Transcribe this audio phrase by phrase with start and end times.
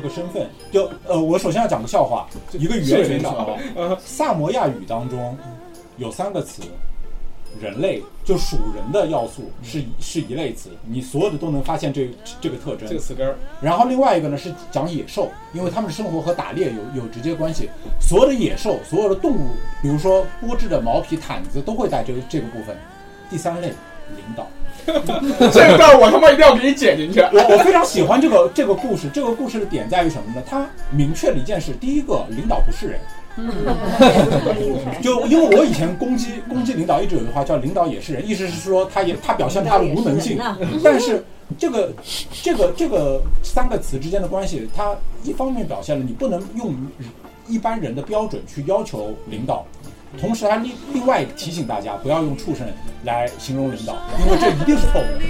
[0.00, 3.58] 这个身份，就呃，我首先要讲个笑话，一个语言学笑话。
[4.02, 5.36] 萨摩亚语当中
[5.98, 6.62] 有三个词，
[7.60, 12.08] 人类就属人的要素是是一类词，你所有的都能发现这
[12.40, 12.88] 这个特征。
[12.88, 17.68] 这个词根儿，然后另外一个呢是讲野兽，因为他们的生活和打猎有有直接关系。
[18.00, 19.50] 所有的野兽，所有的动物，
[19.82, 22.74] 比如说剥制的毛皮毯子，都会带这个这个部分。
[23.28, 23.68] 第三类，
[24.16, 24.48] 领导。
[25.52, 27.20] 这段我他妈一定要给你剪进去。
[27.20, 30.42] 我我非常喜欢这个这个故事，这个故事的点在于什么呢？
[30.48, 33.00] 它明确了一件事：第一个，领导不是人。
[35.00, 40.38] 就因为我以前攻击攻击领导，一直有句话叫“领导也是人”，意思是说他也他表现他的无能性。
[40.82, 41.24] 但是
[41.56, 41.92] 这个
[42.42, 46.74] 这个这个三个词之间的关系，它一方面表现了你不能用
[47.46, 49.64] 一般人的标准去要求领导，
[50.18, 52.66] 同时还另另外提醒大家不要用畜生
[53.04, 55.20] 来形容领导，因为这一定是错误的。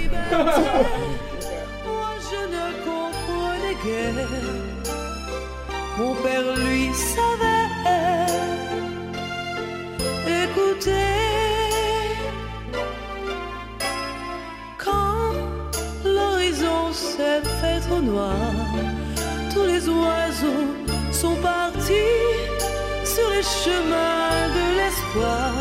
[5.97, 7.67] Mon père lui savait.
[10.25, 10.91] Écoutez,
[14.77, 15.33] quand
[16.05, 18.33] l'horizon s'est fait trop noir,
[19.53, 20.73] tous les oiseaux
[21.11, 21.93] sont partis
[23.13, 25.51] sur les chemins de l'espoir.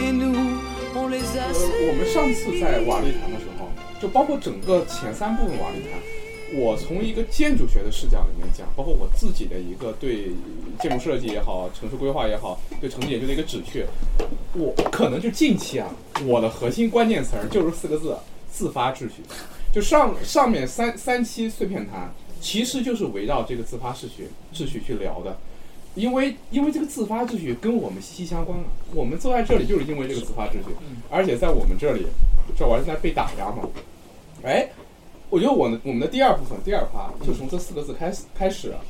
[0.00, 0.56] Et nous,
[0.94, 2.14] on les a 呃，我们 suivis.
[2.14, 3.68] 上次在瓦砾谈的时候，
[4.00, 10.32] 就包括整个前三部分瓦砾谈，我从一个建筑学的视角里面讲，包括我自己的一个对
[10.80, 13.84] 建筑设计也好、城市规划也好、对城市研究的一个旨趣，
[14.54, 15.90] 我可能就近期啊，
[16.24, 18.16] 我的核心关键词儿就是四个字：
[18.50, 19.22] 自发秩序。
[19.74, 25.36] 就上上面三三期碎片谈，其实就是围绕这个自发秩序秩序去聊的。
[25.96, 28.64] 因为因为这个自发秩序跟我们息息相关啊，
[28.94, 30.76] 我们坐在这里就是因为这个自发秩序，
[31.10, 32.06] 而且在我们这里，
[32.56, 33.68] 这玩意儿现在被打压嘛，
[34.44, 34.68] 哎，
[35.30, 38.80] 我觉得我的我们的第二部分第二趴就从这四个字开始开始了，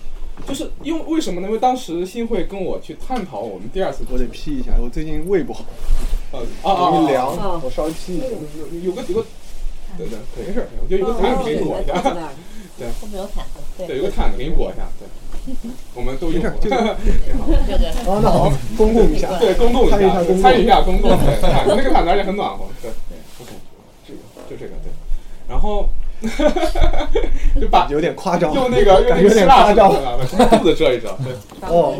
[0.46, 1.46] 就是因为为什么呢？
[1.46, 5.64] 因为当时新会跟我去探讨我们第二次，我得批一下，我最近胃不好，
[6.32, 6.90] 呃啊啊啊。
[6.90, 8.26] 容易凉啊，我稍微批一下。
[8.26, 9.26] 有有个有个，
[9.96, 11.94] 对对，没事儿，我就有个毯子给你裹一下，
[12.76, 15.08] 对，后面有毯子，对，有个毯子给你裹一下，对，
[15.94, 16.76] 我们都用过，这个
[17.24, 17.46] 挺好。
[17.66, 19.98] 这个 啊，那好，公共一下，对，公共一下，
[20.42, 21.10] 参与一下公共，
[21.66, 22.90] 那个毯子而且很暖和，对。
[23.08, 23.52] 对，OK，
[24.06, 24.90] 这个就这个对，
[25.48, 25.88] 然后
[27.60, 30.48] 就把有点夸张，用那个用那感觉有个希腊点夸张。
[30.48, 31.32] 把肚子遮一遮，对。
[31.68, 31.94] 哦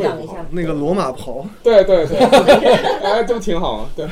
[0.51, 2.19] 那个罗马袍，对对对，
[3.05, 4.07] 哎，都挺好，对。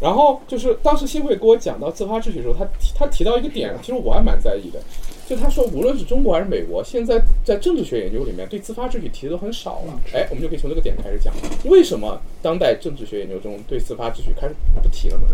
[0.00, 4.78] 然后就是当时新会给我讲到自发秩序的时候，他提他提到一个点，其实我还蛮在意的，
[5.30, 10.00] 就他说无论是中国还是美国，现在在政治学研究里面对自发秩序提的都很少了。
[10.12, 11.32] 哎，我们就可以从这个点开始讲，
[11.66, 15.28] 为什么当代政治学研究中对自发秩序开始不提了呢？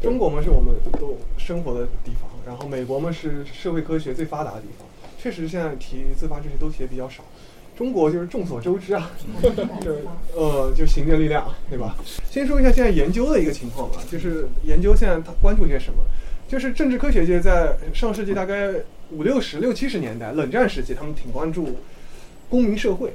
[0.00, 4.86] 中国嘛是我们都生活的地方，然后美国嘛是社会科学最发达的地方，
[5.20, 7.24] 确实现在提自发秩序都提的比较少。
[7.76, 9.10] 中国就是众所周知啊，
[9.82, 10.04] 就是
[10.36, 11.96] 呃，就行政力量，对吧？
[12.30, 16.04] 先说一下现在研究的一个情况吧，就是研究现在他关注些什么？
[16.50, 18.70] 就是政治科学界在上世纪大概
[19.12, 21.76] 五六十六七十年代冷战时期，他们挺关注
[22.48, 23.12] 公民社会，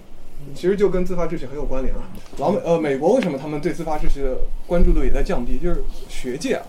[0.55, 2.07] 其实就跟自发秩序很有关联啊。
[2.37, 5.59] 老美呃，美国为什么他们对自发秩序的关注度也在降低？
[5.61, 6.65] 就是学界啊，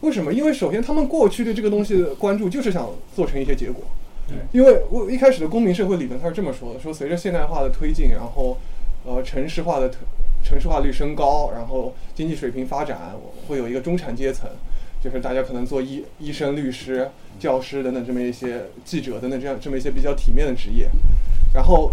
[0.00, 0.32] 为什么？
[0.32, 3.84] 因为首先他们过去对这个东西的关注就是想做成一些结果。
[4.50, 8.58] 因为我一开始的公民社会理论他是这么说的：说随着现代化的推进，然后
[9.06, 9.88] 呃城市化的
[10.42, 13.12] 城市化率升高，然后经济水平发展，
[13.46, 14.50] 会有一个中产阶层，
[15.02, 17.08] 就是大家可能做医医生、律师、
[17.38, 20.88] 教师等等这么一些记者等等这样这么一些比较体面的职业，
[21.54, 21.92] 然后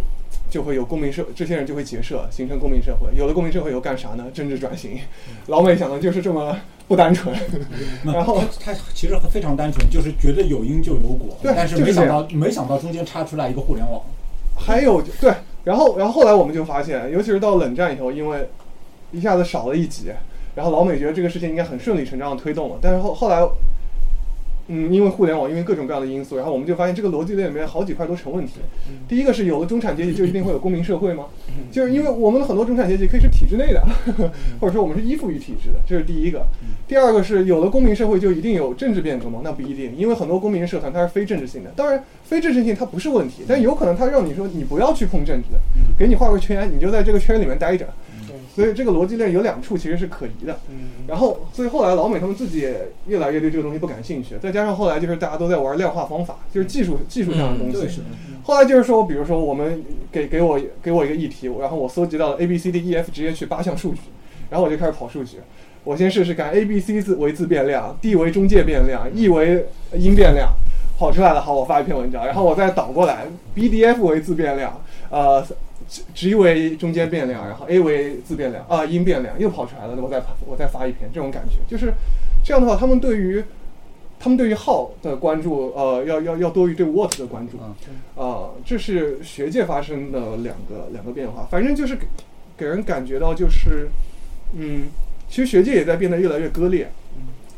[0.50, 3.10] 就会有公民社，这些人就会结社，形成公民社会。
[3.16, 4.26] 有了公民社会，又干啥呢？
[4.34, 5.00] 政治转型。
[5.48, 6.58] 老美想的就是这么
[6.88, 7.36] 不单纯。
[8.04, 14.02] 然后他其实非常单纯，就是觉得有因就有果，对但是没想到没想到中间插出来一个互联网。
[14.58, 15.34] 还有就对，
[15.66, 18.50] 然后然后后来我们就发现，尤其是到冷战以后，因为
[19.12, 20.12] 一下子少了一级，
[20.56, 23.46] 然后老美觉得这个事情应该很顺理成章的推动了，但是后后来
[24.68, 28.54] 嗯，因为互联网，因为各种各样的因素，然后我们就发现这个逻辑链里面好几块都成问题。
[29.08, 31.26] 第一个是有了中产阶级就一定会有公民社会吗？
[31.72, 33.84] 就是因为我们的很多中产阶级可以是体制内的，
[34.60, 36.48] 或者说我们是依附于体制的，这是第一个。
[36.88, 39.42] 第二个是有了公民社会就一定有政治变革吗？
[39.44, 41.72] 那不一定，因为很多公民社团它是非政治性的。
[41.76, 45.60] 当然，非政治性它不是问题，但有可能它让你说你不要去碰政治的，
[45.96, 47.88] 给你画个圈，你就在这个圈里面待着。
[48.56, 50.58] 所以这个逻辑链有两处其实是可疑的。
[51.08, 58.02] 然后，所以后来老美他们自己也越来越对这个东西不感兴趣，再加上后来就是大家都在玩量化方法，就是技术技术上的东西。
[58.44, 64.00] 后来就是说，比如说我们给给我给我一个议题，然后我搜集到了 A B C D E F 直接去八项数据，
[64.50, 65.38] 然后我就开始跑数据。
[65.84, 70.54] 我先试试看 A B C 字为自变量，D 为中介变量，E 为因变量，
[70.98, 71.42] 跑出来了。
[71.42, 75.46] 好，我发一篇文章，然后我再倒过来 B D F 为自变量，呃。
[76.16, 81.58] G 为中间变量，然后 A 为自变量啊因变量又跑出来了，我再我再发一篇，这种感觉。
[81.68, 81.94] 就是
[82.44, 83.44] 这样的话，他们对于
[84.20, 87.58] 他们对于 how 的关注，呃，要要要多于对 what 的关注，
[88.20, 92.08] 啊，这是学界发生的两个两个变化，反正就是给
[92.58, 93.88] 给人感觉到就是，
[94.54, 94.86] 嗯，
[95.30, 96.90] 其实学界也在变得越来越割裂，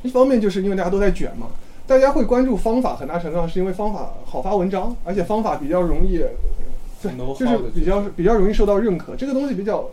[0.03, 1.47] 一方面就是因为大家都在卷嘛，
[1.87, 6.21] 大家会关注方法，很大程度上是因为方法好发文章，而且方法比较容易。
[7.01, 9.15] 对，就是比较比较容易受到认可。
[9.15, 9.89] 这个东西比较，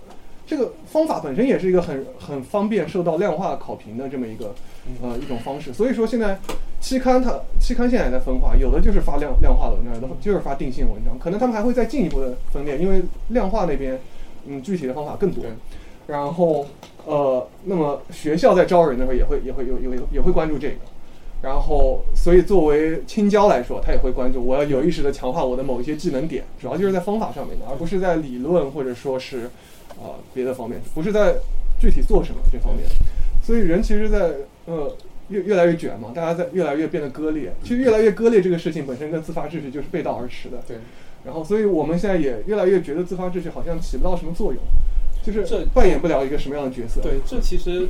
[0.46, 4.54] 这个方法本身也是一个很很方便受到量化考评的这么一个
[5.02, 5.72] 呃一种方式。
[5.72, 6.38] 所以说现在
[6.80, 11.18] 期刊它期刊现在也在分化，有的就是发量量化的文章，有的就是发定性文章。
[11.18, 14.00] 可能他们还会再进一步的分裂，因为量化那边
[14.46, 15.44] 嗯具体的方法更多。
[16.06, 16.66] 然后
[17.06, 20.76] 呃，那么学校在招人的时候也会也会有有也会关注这个。
[21.44, 29.50] 然后，所以作为青椒来说，他也会关注我要有意识的强化我的某一些技能点，主要就是在方法上面的，而不是在理论或者说是，
[30.02, 31.34] 呃，别的方面，不是在
[31.78, 32.86] 具体做什么这方面。
[33.42, 34.30] 所以人其实，在
[34.64, 34.96] 呃
[35.28, 37.52] 越越来越卷嘛，大家在越来越变得割裂。
[37.62, 40.62] 其实越来越割裂这个事情本身跟自发秩序就是背道而驰的。
[40.66, 40.78] 对。
[41.26, 44.62] 然后，所以我们现在也越来越觉得自发秩序好像起不到什么作用，
[45.22, 47.02] 就是这扮演不了一个什么样的角色。
[47.02, 47.88] 对，这其实。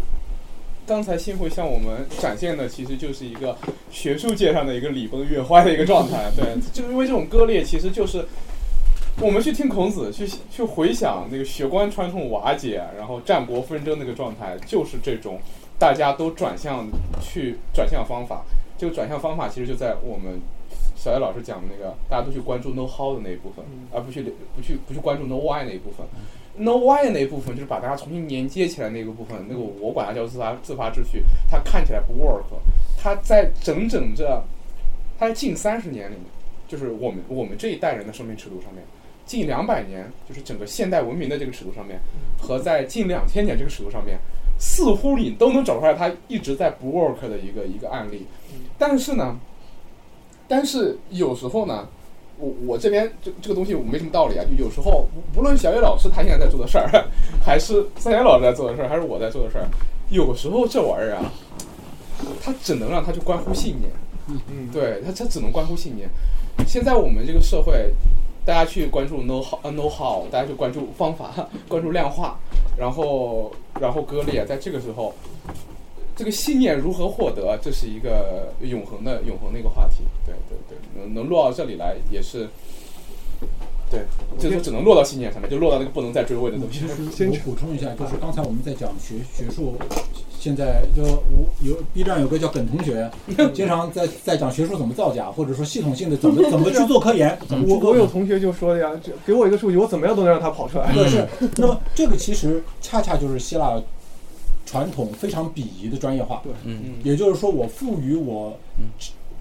[0.87, 3.57] 刚才幸会向我们展现的，其实就是一个
[3.91, 6.31] 学术界上的一个礼崩乐坏的一个状态。
[6.37, 8.27] 对，就是因为这种割裂，其实就是
[9.21, 15.41] 我们去听孔子，去去回想那个学官传统瓦解，然后战国纷争那个状态，就是这种
[15.79, 16.87] 大家都转向
[17.21, 18.45] 去转向方法。
[18.77, 20.41] 这个转向方法其实就在我们
[20.95, 24.23] 小叶老师讲的那个，大家都去关注 know how 的那一部分，而不去
[24.55, 26.05] 不去不去关注 know why 那一部分。
[26.57, 32.45] No why 那一部分就是把大家重新连接起来那个部分，那个我管它叫自发自发秩序，它看起来不 work，
[32.97, 34.41] 它在整整这，
[35.19, 36.25] 它近三十年里面，
[36.69, 38.85] 就是我们我们这一代人的生命尺度上面，
[39.27, 41.99] 近两百年就是整个现代文明的这个尺度上面，
[42.39, 44.17] 和在近两千年这个尺度上面，
[44.57, 48.27] 似乎你都能找出来它一直在不 work 的一个一个案例，
[48.79, 49.37] 但是呢，
[50.47, 51.89] 但是有时候呢。
[52.39, 56.91] 我我这边这这个东西我没什么道理啊，就有时候无论小野老师他现在在做的事儿，
[57.45, 59.69] 还是三岩老师在做的事儿，还是我在做的事儿，
[60.11, 61.33] 有时候这玩意儿啊，
[62.43, 63.91] 他只能让他去关乎信念。
[64.29, 66.09] 嗯嗯，对，他他只能关乎信念。
[66.67, 67.93] 现在我们这个社会，
[68.45, 72.39] 大家去关注 know how know how，大家去关注方法， 关注量化，
[72.77, 75.15] 然后然后割裂，在这个时候。
[76.17, 77.59] 这个信念如何获得？
[77.61, 80.05] 这是一个永恒的、永恒的一个话题。
[80.25, 82.49] 对对对，能能落到这里来也是，
[83.91, 84.03] 对，
[84.39, 86.83] 就只能落到信念上面，就落到那个不能再追问的东西。
[87.13, 89.75] 先补充一下，就是刚才我们在讲学学术，
[90.39, 93.11] 现在就我有 B 站有个叫耿同学，
[93.53, 97.37] 经常在在讲学术怎么造假，或者说系统性的怎么 怎么去做科研。
[97.67, 100.93] 我我有同学就说的呀，就给我一个数据，我怎么样都能让他跑出来。
[101.09, 103.83] 是，那么这个其实恰恰就是希腊。
[104.75, 108.59] 传统非常鄙夷的专业化，对，嗯，也就是说，我赋予我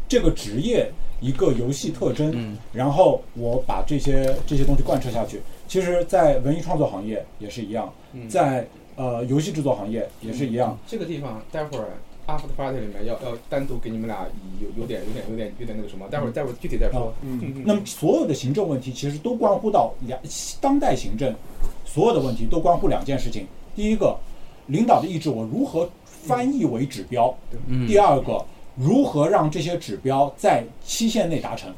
[0.07, 0.87] 这个职业
[1.21, 5.41] 一个游戏特征，然后我把这些这些东西贯彻下去。
[5.67, 7.91] 其实，在文艺创作行业也是一样，
[8.29, 10.77] 在呃游戏制作行业也是一样。
[10.85, 11.97] 这个地方待会儿
[12.27, 14.27] after party 里面要要单独给你们俩
[14.61, 17.11] 有有点有点有点有点那个什么，待会儿待会儿具体再说。
[17.23, 20.19] 嗯，那么所有的行政问题其实都关乎到两
[20.61, 21.33] 当代行政
[21.85, 24.15] 所有的问题都关乎两件事情，第一个。
[24.67, 27.35] 领导的意志，我如何翻译为指标？
[27.87, 28.43] 第二个，
[28.75, 31.73] 如何让这些指标在期限内达成？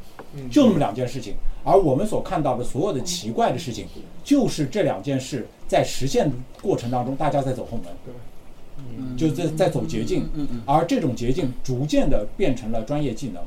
[0.52, 1.34] 就那么两件事情。
[1.64, 3.88] 而我们所看到的所有的奇怪的事情，
[4.24, 10.30] 就是这两件事在实现过程当中，大家在走后门，就在在走捷径。
[10.66, 13.42] 而这种捷径逐渐的变成了专业技能。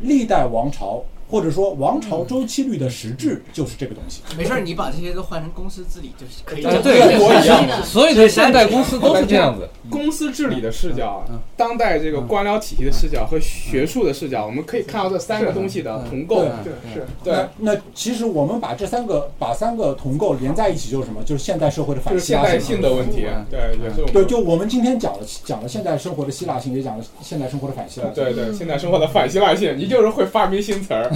[0.00, 4.22] 历代王朝或者说王朝周期率的实质就是这个东西。
[4.36, 6.64] 没事儿，你把这些都换成公司治理就是可以。
[6.64, 9.68] 啊对一模一样所有的现代公司都是这样子。
[9.90, 16.42] 公司治理的视角嗯，当代这个官僚体系的视角和学术的视角，我们可以看到这三个东西的同构。
[16.42, 17.06] 对对是。
[17.24, 21.22] 对，那那其实我们把这三个把三个同构连在一起，就是什么？
[21.24, 23.26] 就是现代社会的反希腊性的问题。
[23.50, 28.14] 对，也是我们对，就我们今天讲了讲了现代生活的希腊性，也讲了现代生活的反希腊性。
[28.14, 31.10] 对对，现代生活的反希腊性，你就是会发明新词儿。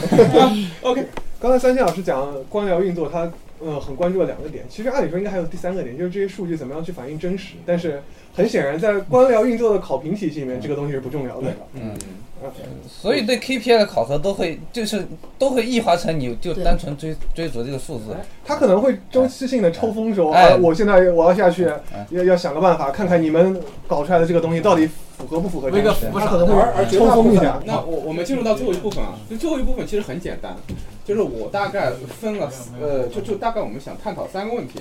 [0.82, 1.06] OK，
[1.40, 3.30] 刚才三星老师讲官僚运作，他
[3.60, 4.64] 呃很关注了两个点。
[4.68, 7.54] 其实按理说应该还有第三个点，就是这些数据怎么样去反映真实。
[7.64, 8.02] 但是
[8.34, 11.54] 很显然，在官僚运作的考评体系里面，这个东西是不重要的。
[11.74, 11.94] 嗯，
[12.88, 15.06] 所以对 KPI 的考核都会就是
[15.38, 18.16] 都会异化成你就单纯追追逐这个数字。
[18.44, 27.60] 他可能会周期性的抽风说，哎啊，我现在我要下去哎，要要想个办法，看看你们搞出来的这个东西到底符合不符合他可能会抽风一下。
[27.64, 30.56] 那我我们进入到最后一部分啊，就最后一部分其实很简单，
[31.04, 34.80] 就是我大概分了呃，就就大概我们想探讨三个问题。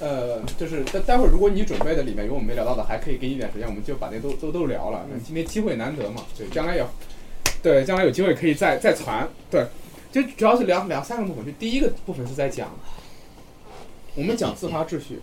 [0.00, 5.06] 呃，就是待待会儿如果你准备的里面有我们没聊到的，还可以给你点时间，我们就把那都都都聊了。
[5.24, 6.86] 今天机会难得嘛，对，将来有，
[7.62, 9.28] 对，将来有机会可以再再传。
[9.50, 9.64] 对，
[10.10, 12.70] 就主要是聊聊三个部分，就第一个部分是在讲，
[14.14, 15.20] 我们讲自发秩序，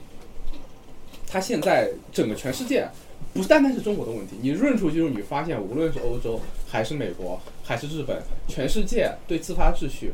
[1.28, 2.88] 它现在整个全世界
[3.34, 10.13] 不单单是中国的问题，你润出去之后，你发现无论是欧洲还是美国还是日本，全世界对自发秩序，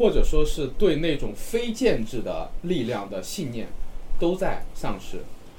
[0.00, 3.66] 或者说是对那种非建制的力量的信念，
[4.18, 5.18] 都在丧失。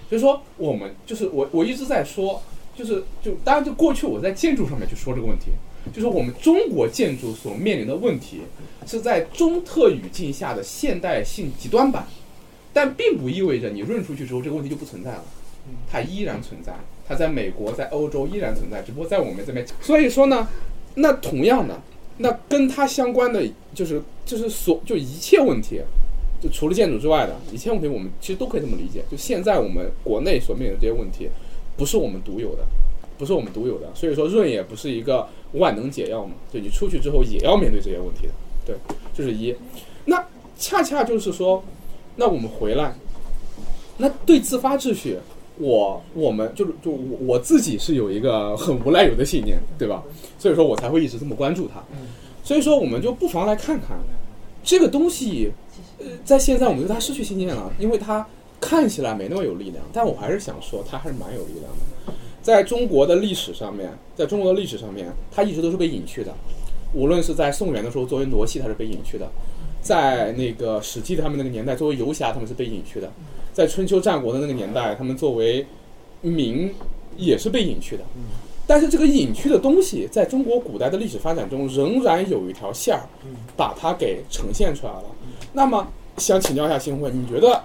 [0.09, 2.41] 就是说，我们就是我我一直在说，
[2.75, 5.51] 就是就当然就过去我在建筑上面去说这个问题，
[5.93, 8.41] 就是我们中国建筑所面临的问题，
[8.87, 12.07] 是在中特语境下的现代性极端版，
[12.73, 15.23] 但并不意味着你润出去之后这个问题就不存在了。
[15.87, 16.73] 它依然存在，
[17.07, 19.63] 它在美国、在欧洲依然存在，只不过在我们这边。
[19.79, 20.47] 所以说呢，
[20.95, 21.79] 那同样的，
[22.21, 25.81] 那跟它相关的就是就是所就一切问题，
[26.39, 29.03] 就除了建筑之外的一切问题，我们其实都可以这么理解。
[29.09, 31.27] 就现在我们国内所面临的这些问题，
[31.75, 32.63] 不是我们独有的，
[33.17, 33.89] 不是我们独有的。
[33.95, 38.33] 所以说润也不是一个万能解药嘛，就你出去之后也要面对这些问题的。
[38.65, 38.75] 对，
[39.15, 39.55] 这是一。
[40.05, 40.23] 那
[40.57, 41.63] 恰恰就是说，
[42.17, 42.93] 那我们回来，
[43.97, 45.17] 那对自发秩序。
[45.57, 50.03] 我我们就是就我我自己是有一个很无赖有的信念，对吧？
[50.39, 51.83] 所以说我才会一直这么关注它。
[52.43, 53.97] 所以说我们就不妨来看看
[54.63, 55.51] 这个东西，
[55.99, 58.25] 呃，在现在我们对它失去信念了，因为它
[58.59, 62.13] 看起来没那么有力量，但我还是想说它还是蛮有力量的。
[62.41, 66.33] 在中国的历史上面，在中国的历史上面，它一直都是被隐去的。
[66.93, 69.25] 无论是在宋元的时候作为傩戏，它是被隐去的；
[69.81, 73.11] 在那个《史记》他们那个年代作为游侠，他们是被隐去的。
[73.51, 75.65] 在春秋战国的那个年代，他们作为
[76.21, 76.71] 民
[77.17, 78.03] 也是被隐去的。
[78.67, 83.03] 但是这个隐去的东西，在中国古代的历史发展中，仍然有一条线儿，
[83.57, 85.03] 把它给呈现出来了。
[85.51, 85.85] 那么，
[86.17, 87.61] 想请教一下新会，你觉得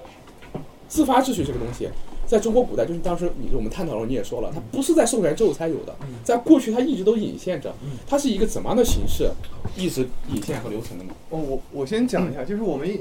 [0.88, 1.88] 自发秩序这个东西，
[2.26, 7.74] 在中国古代，就是当时你我们探讨的时候你也说了，它不是在宋元之后才有的，在过去它一直都隐现着。
[8.06, 9.30] 它是一个怎么样的形式，
[9.76, 11.12] 一直隐现和留存的呢？
[11.30, 13.00] 哦，我我先讲一下，就是我们一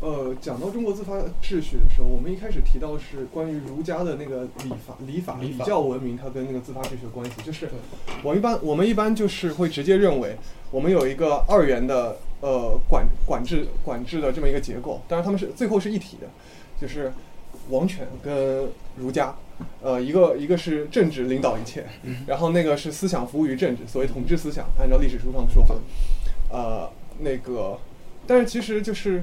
[0.00, 7.32] 呃讲到中国自发秩序的时候，我们一开始提到是关于儒家的那个礼法、礼法、礼教文明，它跟那个自发秩序的关系。
[7.44, 7.68] 就是
[8.24, 10.36] 我一般我们一般就是会直接认为，
[10.70, 16.26] 我们有一个二元的呃管管制管制的这么一个结构，当然他们是最后是一体的，
[16.80, 17.12] 就是
[17.70, 19.34] 王权跟儒家。
[19.80, 21.86] 呃，一个一个是政治领导一切，
[22.26, 25.76] 然后那个是思想服务于政治，所谓统治思想，按照历史书上的说法。
[26.50, 26.90] 呃，
[27.20, 27.78] 那个，
[28.26, 29.22] 但是其实就是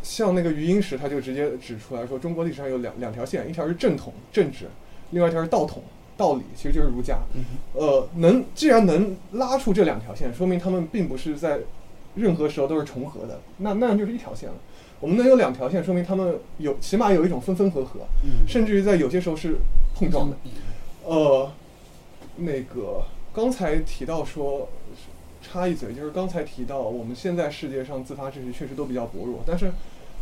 [0.00, 4.66] 像那个余英时，他就直接指出来说，中国历史上有两两条线，一条是正统政治，
[5.10, 5.82] 另外一条是道统
[6.16, 7.18] 道理，其实就是儒家。
[7.72, 11.58] 呃，能既然能拉出这两条线，说明他们并不是在
[12.14, 14.54] 任何时候都是重合的，那那样就是一条线了。
[15.00, 18.00] 我们能有两条线，说明他们有起码有一种分分合合，
[18.46, 19.56] 甚至于在有些时候是
[19.94, 20.36] 碰撞的。
[21.04, 21.50] 呃，
[22.36, 23.02] 那个
[23.34, 24.68] 刚才提到说，
[25.42, 29.70] 插一嘴，就是刚才提到我们现在世界上自发秩序确实都比较薄弱，但是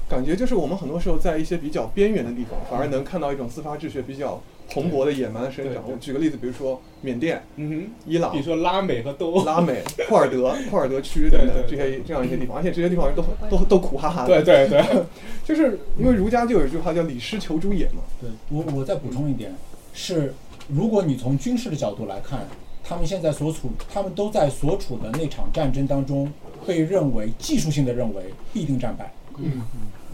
[0.09, 5.83] 感觉就是我们很多时候在一些比较边缘的地方，反而能看到一种自发秩序比较蓬勃的野蛮的生长。
[5.87, 14.43] 我举个例子，比如说缅甸、嗯伊朗比如、说拉美和东拉美、 库尔德、库尔德区等等这些这样一些地方，而且这些地方人都都都苦哈哈的。
[14.43, 15.02] 对对对，
[15.45, 18.02] 就是因为儒家就有一句话叫“礼失求诸野”嘛。
[18.21, 19.55] 对我，我再补充一点，
[19.93, 20.33] 是
[20.69, 22.47] 如果你从军事的角度来看，
[22.83, 26.33] 他们现在所处，他们都在所处的那场战争当中，
[26.67, 29.12] 被认为技术性的认为必定战败。
[29.38, 29.64] 嗯嗯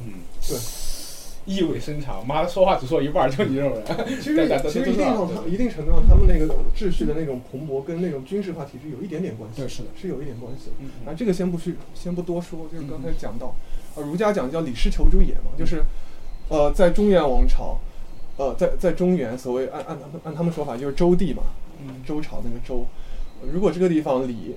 [0.04, 0.12] 嗯，
[0.46, 0.56] 对，
[1.48, 3.82] 意味深长，妈的说话只说一半儿，就你这种人。
[4.20, 9.62] 其实其实一定程度一定程度上，他们那个秩序的那种蓬勃跟那种军事化体制有一点点关系。
[9.62, 10.70] 对是的是有一点关系。
[10.78, 13.54] 嗯啊，这个先不去，先不多说，就是刚才讲到，
[13.96, 15.82] 呃，儒家讲叫礼失求诸野嘛，就是，
[16.50, 17.78] 呃，在中原王朝，
[18.36, 21.44] 呃，在在中原，所谓按按他们按他们说法就是周地嘛，
[21.82, 22.84] 嗯周朝那个周，
[23.40, 24.54] 呃如果这个地方礼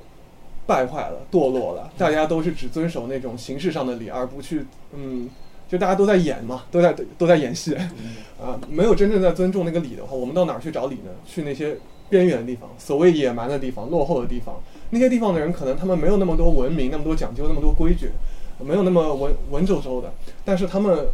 [0.67, 5.29] 败坏了、堕落了，大家都是只遵守那种形式上的礼，而不去，嗯，
[5.71, 7.73] 就大家都在演嘛，都在都在演戏，
[8.37, 11.11] 啊，没有真正在尊重那个理的话，我们到哪儿去找理呢？
[11.25, 11.77] 去那些
[12.09, 18.09] 边缘的地方，所谓野蛮的地方、落后的地方，那些地方的人可能他们没有那么多文明、那么多讲究、那么多规矩，
[18.59, 20.11] 没有那么文文绉绉的，
[20.43, 21.07] 但是他们，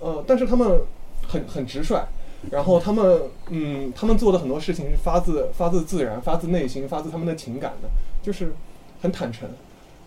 [0.00, 0.80] 呃，但是他们
[1.22, 2.02] 很很直率，
[2.50, 7.88] 然后他们，嗯，他们做的很多事情是发自发自自然、发自内心、发自他们的情感的，
[8.22, 8.54] 就是
[9.02, 9.46] 很坦诚。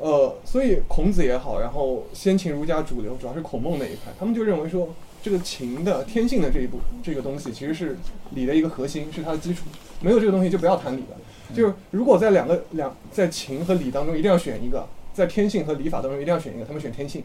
[0.02, 4.90] 呃，所以孔子也好，然后先秦儒家主流主要是孔孟那一派，他们就认为说，
[5.22, 7.96] 这个情的天性的这一步这个东西，其实是
[8.32, 9.66] 礼的一个核心，是它的基础。
[10.02, 11.18] 没有这个东西就不要谈礼了。
[11.56, 17.24] 就是如果在两个两在情和礼当中一定要选一个，在天性和礼法当中一定要选一个，他们选天性。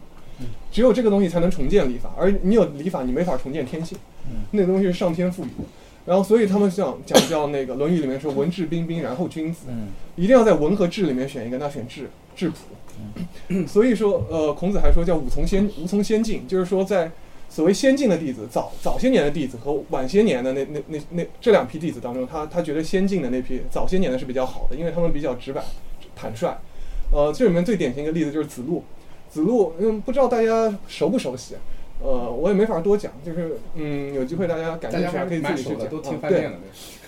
[0.71, 3.97] 只有这个东西才能重建礼法，而你有礼法，你没法重建天性。
[4.51, 5.65] 那个东西是上天赋予的。
[6.05, 12.55] 然后，所以他们讲讲叫那个《论语》里面说“文质彬彬，然后君子”，嗯一定要在文和质里面选一个，那选质质朴。
[13.67, 17.11] 所以说，呃，孔子还说叫“无从先无从先进”，就是说在
[17.49, 25.63] 所谓先进的弟子，早早些年的弟子和晚些年的那那那那这两批弟子当中，他他觉得先进的那批早些年的是比较好的，因为他们比较直白、
[26.15, 26.57] 坦率。
[27.11, 28.83] 呃，这里面最典型一个例子就是子路。
[29.29, 31.55] 子路，嗯，不知道大家熟不熟悉？
[32.01, 35.87] 呃，我也没法多讲，就是嗯，有机会大家感兴趣还可以自己去讲。
[35.89, 36.49] 都听啊对。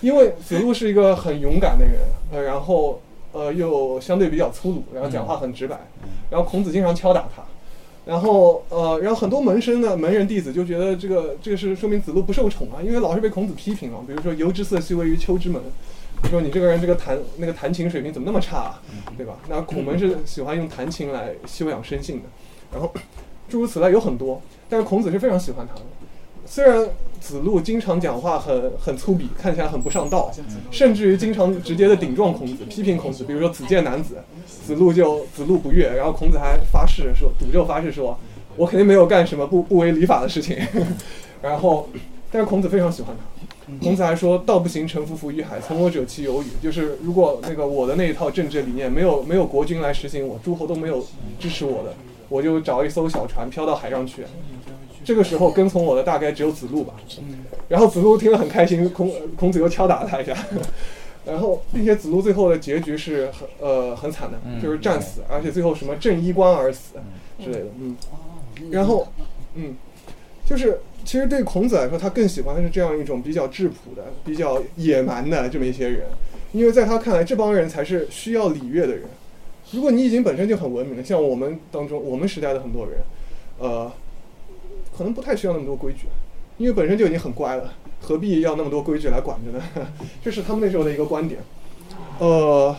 [0.00, 1.94] 因为子路是一个很勇敢的人，
[2.32, 3.00] 呃，然后
[3.32, 5.78] 呃又相对比较粗鲁，然后讲话很直白，
[6.30, 7.42] 然后孔子经常敲打他，
[8.04, 15.60] 然后呃，然后很多门生呢门人弟子就觉得这个这个是说明子路不受宠啊，因为老是被孔子批评嘛，比如说由之色兮为于丘之门，
[16.28, 18.82] 说你这个人这个弹那个弹琴水平怎么那么差、啊，
[19.16, 19.38] 对吧？
[19.48, 22.22] 那孔门是喜欢用弹琴来修养生性的，
[22.72, 22.92] 然后
[23.48, 25.82] 诸如此类有很多，但是孔子是非常喜欢他的。
[26.46, 26.88] 虽然
[27.20, 30.32] 子路经常讲话很很粗鄙，看起来很不上道，
[30.70, 33.24] 甚至于经常直接的顶撞孔子，批评孔子。
[33.24, 38.18] 比如说子建男子，子路就子路不悦，然后孔子还发誓说，赌咒发誓说，
[38.56, 40.56] 我肯定没有干什么不不违礼法的事情。
[41.42, 41.88] 然后，
[42.32, 43.24] 但是孔子非常喜欢他。
[43.80, 51.06] 孔子还说：“道不行，臣服浮于海，从我者其有与。”就是如果那个我的那一套政治理念没有没有国君来实行我，诸侯都没有
[51.38, 51.94] 支持我的，
[52.28, 54.24] 我就找一艘小船漂到海上去。
[55.10, 56.94] 这个时候跟从我的大概只有子路吧。
[57.68, 60.36] 然后子路听了很开心，孔孔子又敲打了他一下。
[61.26, 66.94] 然后，并且子路最后的结局是很呃很惨的，就是战死，而且最后什么正衣冠而死
[67.42, 67.66] 之类的。
[67.80, 67.96] 嗯，
[68.70, 69.08] 然后
[69.56, 69.74] 嗯，
[70.46, 76.06] 就是其实对孔子来说，他更喜欢的是这样一种比较质朴的、比较野蛮的这么一些人，
[76.52, 79.02] 因为在他看来，这帮人才是需要礼乐的人。
[79.72, 82.94] 如果你已经本身就很文明了，像我们当中我们时代的很多人，
[83.58, 83.92] 呃，
[85.00, 86.00] 可能不太需要那么多规矩，
[86.58, 89.64] 因为本身就已经很乖了，何必要那么多规矩来管着呢？
[90.22, 91.40] 这是他们那时候的一个观点。
[92.18, 92.76] 呃，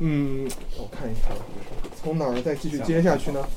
[0.00, 1.30] 嗯，我看一下，
[1.98, 3.48] 从哪儿再继续接下去呢？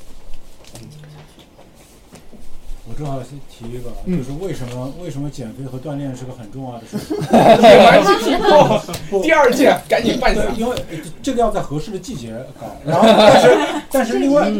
[2.90, 7.16] 我正好先提一个，嗯就是为什么为什么减肥和锻炼是个很重要的事情？
[9.22, 10.34] 第二件赶紧办，。
[10.58, 10.76] 因为
[11.22, 12.66] 这个要在合适的季节搞。
[12.84, 13.56] 然后，但是
[13.92, 14.50] 但是另外。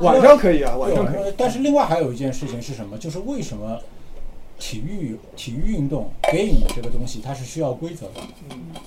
[0.00, 1.32] 晚上可以啊，晚上可以。
[1.36, 2.96] 但是另外还有一件事情是什么？
[2.96, 3.78] 就是为什么
[4.58, 8.20] 体育体育运动 game 这个东西它是需要规则的？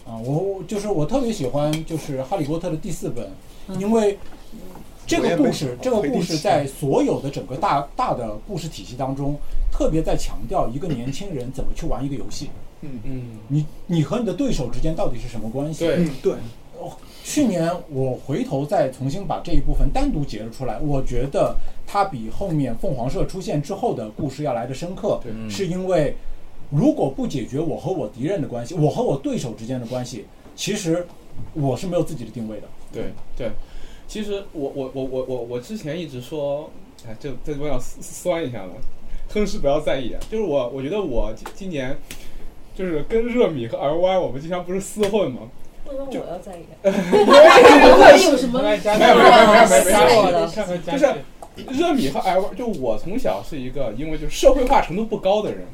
[0.10, 3.30] 啊，我我就是我特别喜欢就是《哈利波特》的第四本，
[3.80, 4.18] 因为
[5.08, 9.36] 这个故事这个故事在所有的整个大大的故事体系当中，
[9.72, 12.50] 特别在强调一个年轻人怎么去玩一个游戏。
[12.82, 15.86] 嗯嗯，你你和你的对手之间到底是什么关系？
[15.86, 16.34] 对嗯，对，
[17.24, 21.56] 去年我回头再重新把这一部分单独截了出来，我觉得
[21.88, 26.14] 它比后面凤凰社出现之后的故事要来的深刻，是因为
[26.70, 31.08] 如果不解决我和我敌人的关系，我和我对手之间的关系，其实
[31.54, 32.68] 我是没有自己的定位的。
[32.92, 33.06] 对
[33.38, 33.50] 对。
[34.08, 36.70] 其实我我我我我我之前一直说，
[37.08, 38.72] 哎，这这地方要酸一下了，
[39.34, 40.14] 哼是不要在意。
[40.14, 41.98] 啊就是我我觉得我今今年
[42.76, 45.42] 就是跟热米和 L Y 我们经常不是厮混吗？
[45.90, 46.66] 为什么我要在意？
[46.84, 48.62] 我 有什么？
[48.62, 51.14] 没有没有没有没有没有没有我的就是
[51.72, 55.66] 热米和 L，就我从小是一个因为就社会化程度不高的人，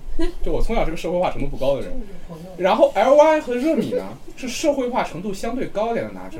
[0.41, 1.91] 就我从小是个社会化程度不高的人。
[2.57, 6.39] 然后 L Y 和热米呢是社会化程度相对高一点的拿针，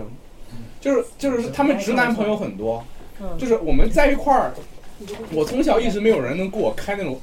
[0.84, 2.84] 就是就是他们直男朋友很多，
[3.38, 4.54] 就是我们在一块儿
[5.32, 7.22] 我从小一直没有人能跟我开那种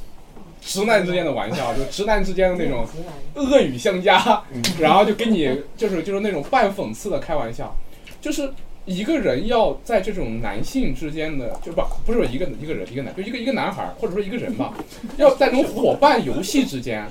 [0.63, 2.87] 直男之间的玩笑，就直男之间的那种
[3.35, 4.43] 恶语相加，
[4.79, 7.77] 然后就跟你就是就是那种半讽刺的开玩笑，
[8.19, 8.51] 就是
[8.87, 14.73] 一个人要在这种男性之间的，就不不是说一个一个人一个男，就一个一个男孩儿或者说一个人吧，
[15.19, 17.07] 要在这种伙伴游戏之间，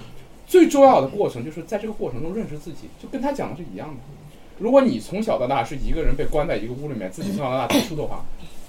[0.48, 3.96] 最重要的过程就是在这个过程中认识自己，就跟他讲的是一样的。
[4.60, 8.24] 如果你从小到大是一个人被关在一个屋里面，自己从小到大读书的话，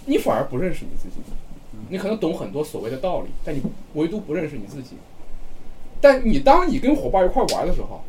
[0.07, 1.16] 你反而不认识你自己。
[1.88, 3.61] 你可能懂很多所谓的道理，但你
[3.94, 4.96] 唯独不认识你自己。
[6.00, 8.03] 但你当你跟伙伴一块玩的时候，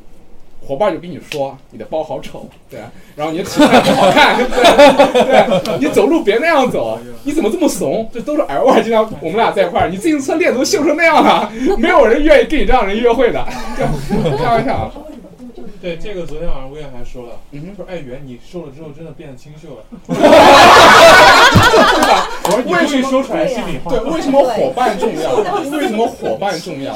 [0.66, 2.80] 伙伴就跟你说你的包好丑，对，
[3.16, 8.08] 然后你的尺寸不好看，对对，你走路别那样走，你怎么这么怂？
[8.14, 13.44] 这都是 L Y，经常我们俩在一块儿，你自行车链子都锈成那样了， 没有人愿意跟你这样人约会的，
[14.38, 14.92] 开玩笑啊。
[15.82, 19.84] 对，这个昨天晚上吴燕还说了，嗯说哎媛你瘦了之后真的变得清秀了。
[22.44, 23.90] 我说你终于说出来心里话。
[23.90, 25.36] 对，为什么伙伴重要？
[25.76, 26.94] 为什么伙伴重要？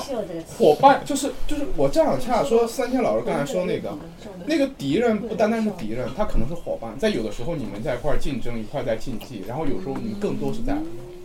[0.57, 3.97] 伙伴就是就是我这样恰说，三千老师刚才说那个
[4.45, 6.93] 那个敌人不单单是敌人，他可能是伙伴。
[6.99, 10.77] 在有的时候你们在一块儿竞争，一块儿在竞技，然后有时候你们更多是在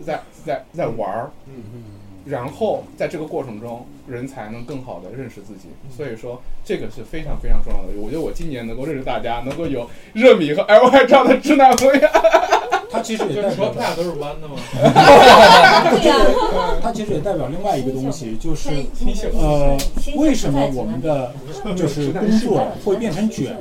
[0.03, 1.29] 在在在玩儿。
[2.25, 5.69] 然后在这个过程中，人才能更好的认识自己。
[5.95, 7.87] 所以说，这个是非常非常重要的。
[7.97, 12.07] 我觉得我今年能够认识大家，能够有热米和 L Y 这样的直男朋友。
[12.91, 14.55] 他其实也就是代表说他俩都是弯的吗？
[16.81, 18.69] 他其实也代表另外一个东西，就是
[19.33, 19.77] 呃，
[20.17, 21.33] 为什么我们的
[21.75, 23.55] 就是工作会变成卷？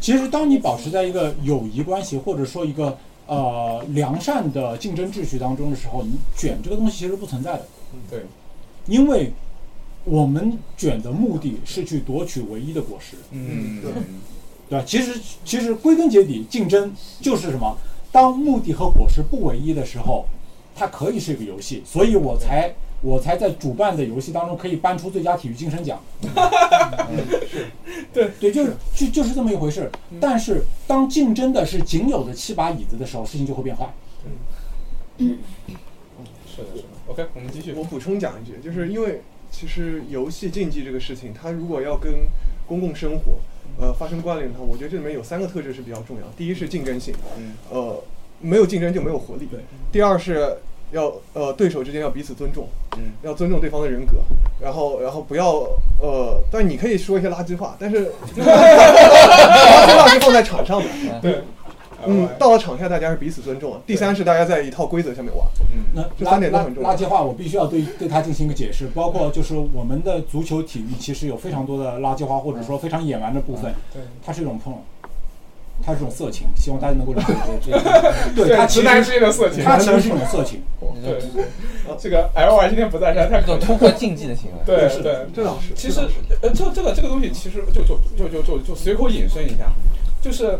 [0.00, 2.96] 其实，当你保持在一个友谊关系或者说一个
[3.28, 7.68] 呃良善的竞争秩序当中的时候，你卷这个东西其实不存在的，
[8.10, 8.24] 对，
[8.86, 9.32] 因为
[10.04, 13.92] 我们卷的目的是去夺取唯一的果实，嗯，对
[14.70, 14.84] 对吧？
[14.86, 17.76] 其实其实归根结底，竞争就是什么？
[18.10, 20.26] 当目的和果实不唯一的时候，
[20.74, 26.00] 它可以是一个游戏，所以我才我才在主办的游戏当中可以颁出最佳体育精神奖。
[28.12, 29.90] 对对，就是就就是这么一回事。
[30.20, 33.86] 但是当竞争的是仅有的七把椅子的时候，事情就会变坏。
[35.18, 35.38] 嗯
[36.46, 36.84] 是的，是的。
[37.06, 37.72] OK，我们继续。
[37.72, 42.12] 我补充讲一句，就是因为其实游戏竞技这个事情，它如果要跟
[42.66, 43.38] 公共生活
[43.80, 46.26] 呃发生关联的话，我觉得这里面有三个特质是比较重要。
[46.36, 48.02] 第一是竞争性，嗯呃，
[48.40, 49.46] 没有竞争就没有活力。
[49.46, 49.60] 对。
[49.92, 50.56] 第二是
[50.92, 54.18] 要呃对手之间要彼此尊重，嗯要尊重对方的人格，
[54.60, 55.66] 然后然后不要
[56.00, 60.86] 呃，但你可以说一些垃圾话，但是 垃圾话是放在场上的。
[61.20, 61.40] 对。
[62.06, 63.76] 嗯，到了场下大家是彼此尊重。
[63.84, 65.44] 第三是大家在一套规则下面玩。
[65.92, 74.80] 那这三点都很重要垃圾话，我必须要对对它进行一个解释，包括就是我们的足球体育其实有非常多的垃圾话，或者说非常野蛮的部分，对它是一种碰，
[75.84, 77.32] 它是种色情，希望大家能够理解
[77.64, 78.14] 这个。
[78.34, 79.64] 对，它其直男之实间的色情。
[79.64, 80.62] 它其实是一种色情。
[81.02, 81.18] 对，
[81.98, 84.58] 这个 L Y 今天不在，实在太可惜了这种突破禁忌的行为。
[84.66, 85.72] 对对，这倒是。
[85.74, 86.00] 其实
[86.42, 89.70] 呃，这这个这个东西其实就就就就就就随口引申一下，
[90.20, 90.58] 就是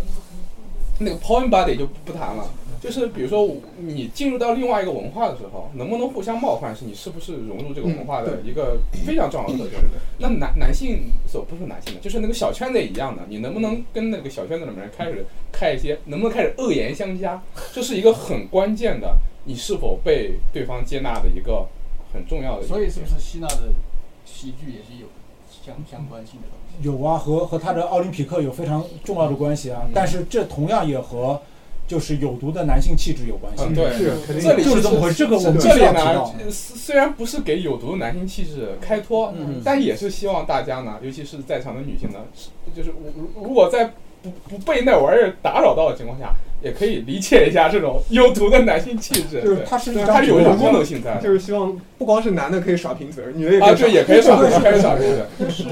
[0.99, 2.49] 那个 point body 就不谈了。
[2.81, 9.81] 就是比如说你进入到另外一个文化的时候，能不能互相冒犯，是你是不是融入这个文化的一个非常重要的特征。
[10.19, 21.67] 那男男性所不是男性的，就是那个小圈子也一样的，你能不能跟那个小圈子里面人开始开一些，能不能开始恶言相加，这是一个很关键的，你是否被对方接纳的一个
[22.13, 22.67] 很重要的。
[22.67, 23.73] 所以是不是希腊的
[24.25, 25.09] 喜剧也是有
[25.65, 26.89] 相相关性的东西？
[26.89, 31.41] 有啊，和和他的奥林匹克有非常重要的关系啊，但是这同样也和
[31.89, 33.65] 就是有毒的男性气质有关系。
[33.67, 35.15] 嗯，对，是肯定这里就是这么回事。
[35.17, 42.21] 这个我们这里呢。，呃虽然不是给有毒的男性气质开脱，嗯但也是希望大家呢，尤其是在场的女性呢，
[42.77, 42.91] 就是
[43.35, 49.41] 如如果在不不被那玩意儿打扰到的情况下，也可以理解一下这种有毒的男性气质。
[49.43, 51.23] 就是对它是一张对它是有一种功能性在的。
[51.23, 53.87] 就是希望不光是男的可以耍贫嘴，女的也可啊，以耍。
[53.87, 55.25] 对，也可以耍， 也可以耍，对对。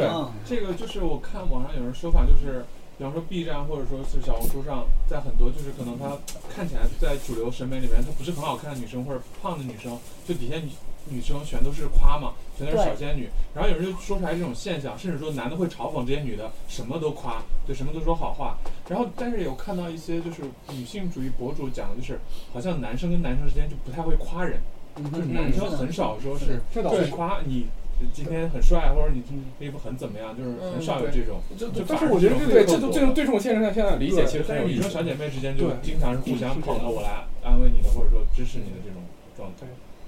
[0.07, 2.65] 嗯，这个就是我看网上有人说法，就是
[2.99, 6.17] 比方说 B 站或者说是小红书上，在很多就是可能她
[6.49, 10.71] 看起来在主流审美里面她不是很好看的女生或者胖的女生，就底下女
[11.09, 13.29] 女生全都是夸嘛，全都是小仙女。
[13.55, 18.57] 然后有人就说出来这种现象，甚至说男的会嘲讽这些女的什么都夸，对什么都说好话。
[18.89, 22.19] 然后但是有看到一些就是女性主义博主讲的就是，
[22.55, 24.59] 好像男生跟男生之间就不太会夸人，
[25.13, 27.67] 就是男生很少说是这倒就是夸你。
[28.13, 29.23] 今天很帅，或者你
[29.59, 31.41] 衣服很怎么样，就是很少有这种。
[31.57, 34.83] 就就但是我觉得反而对这种这种对这种现象现在理解其实很有意思。
[34.83, 39.03] 生小姐妹之间就经常是互相捧着我来安慰你的，或者说支持你的这种
[39.37, 39.67] 状态。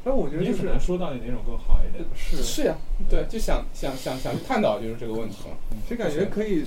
[0.08, 2.02] 但我觉得就是说到底哪种更好一点。
[2.16, 2.74] 是，是呀，
[3.10, 5.54] 对，就想想想想去探讨就是这个问题嘛。
[5.86, 6.64] 就感觉可以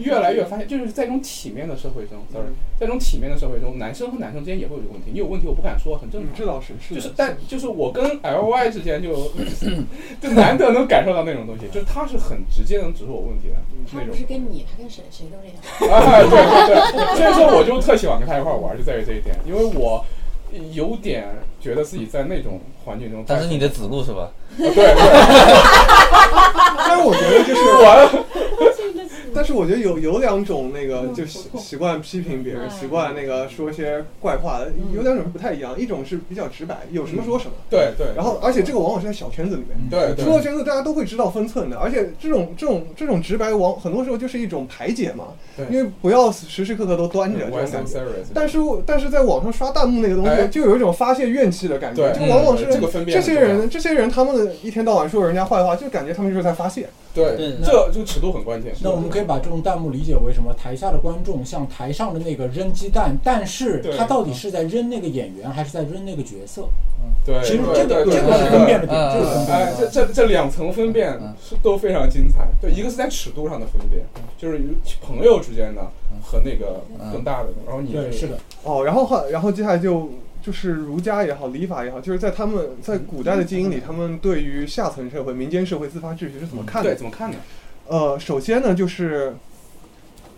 [0.00, 2.48] 越来越发现，就是在这种体面的社会中，sorry，
[2.80, 5.10] 在这种体面的社会中，男生和男生之间也会有这个问题。
[5.12, 6.30] 你有问题我不敢说，很正常。
[6.30, 9.32] 嗯这倒是是就是，但就是我跟 L Y 之间就
[10.22, 13.54] 就难得能感受到那种东西，就是他是很直接能指出我问题的
[13.90, 15.92] 他那种不是跟你，他跟谁谁都这样。
[15.92, 20.04] 啊，对对对，所以说我就特喜欢跟他一块儿玩，就在于这一点，因为我
[20.72, 21.26] 有点
[21.60, 24.30] 觉得自己在那种环境中，但是你的子路是吧？
[24.56, 24.94] 对 对，
[26.78, 28.67] 但是我觉得就是我
[29.38, 35.78] 但是我觉得有有两种那个就习习惯批评别人，习惯那个说一些怪话的，有两种是不太一样。
[35.78, 37.52] 一种是比较直白，有什么说什么。
[37.70, 41.78] 对对，然后，而且这个往往是在小圈子里面，对对出了圈子大家都会知道分寸的。
[41.78, 48.00] 而且这种这种这种直白往很多时候就是一种排解嘛，对因为不要时时刻刻都端着这种感觉。
[48.00, 52.02] serious，但是但是在网上刷弹幕那个东哎西，就有一种发泄怨气的感觉。
[52.02, 56.88] 对这个往往是嗯这些人这些人他们一天到晚说人家坏话，就感觉他们就是在发泄。
[57.14, 58.72] 对对这这个尺度很关键。
[58.82, 60.48] 那我们可以把这种弹幕理解为什么？
[60.54, 66.68] 台下的观众像台上的那个扔鸡蛋，但是他到底是在扔那个演员，还是在扔那个角色？
[67.00, 69.86] 嗯对，其实这个这个是分辨的点，嗯这个分辨哎，这。
[69.88, 72.48] 这这两层分辨嗯是都非常精彩。
[72.60, 74.02] 对，一个是在尺度上的分辨，
[74.38, 74.60] 就是
[75.00, 75.82] 朋友之间的
[76.22, 80.10] 和那个更大的，然后你对，是的，哦，然后后，然后接下来就
[80.42, 86.90] 就是儒家也好，礼法也好，就是在他们在古代的基因里，他们对于下层社会、民间社会自发秩序是怎么看的？
[86.90, 87.36] 对怎么看呢？
[87.88, 89.34] 呃，首先呢，就是，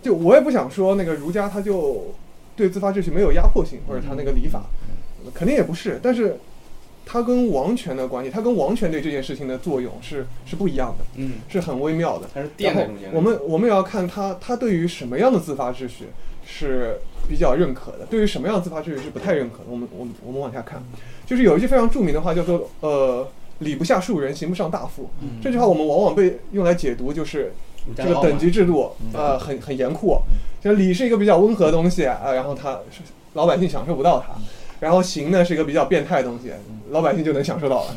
[0.01, 2.13] 就我也不想说那个儒家他就
[2.55, 4.63] 对自发秩序没有压迫性，或者他那个礼法，
[5.33, 6.37] 肯定也不是，但是
[7.05, 12.29] 他跟王权的关系，他跟王权对这件事情的作用是是不一样的，嗯，是很微妙的。
[12.33, 13.09] 它是垫在中间。
[13.13, 16.05] 我们我们也要看他他对于什么样的自发秩序
[16.45, 19.65] 是比较认可的，对于什么样的自发秩序是不太认可的。
[19.67, 20.81] 我们我们我们往下看，
[21.25, 23.27] 就是有一句非常著名的话叫做呃
[23.61, 25.09] “礼不下庶人，刑不上大夫”。
[25.41, 27.53] 这句话我们往往被用来解读就是
[27.95, 30.19] 这个等级制度呃很很严酷，
[30.61, 32.79] 就是礼是一个比较温和的东西啊、然后他
[33.33, 34.33] 老百姓享受不到它。
[34.81, 36.51] 然后刑呢是一个比较变态的东西，
[36.89, 37.95] 老百姓就能享受到了。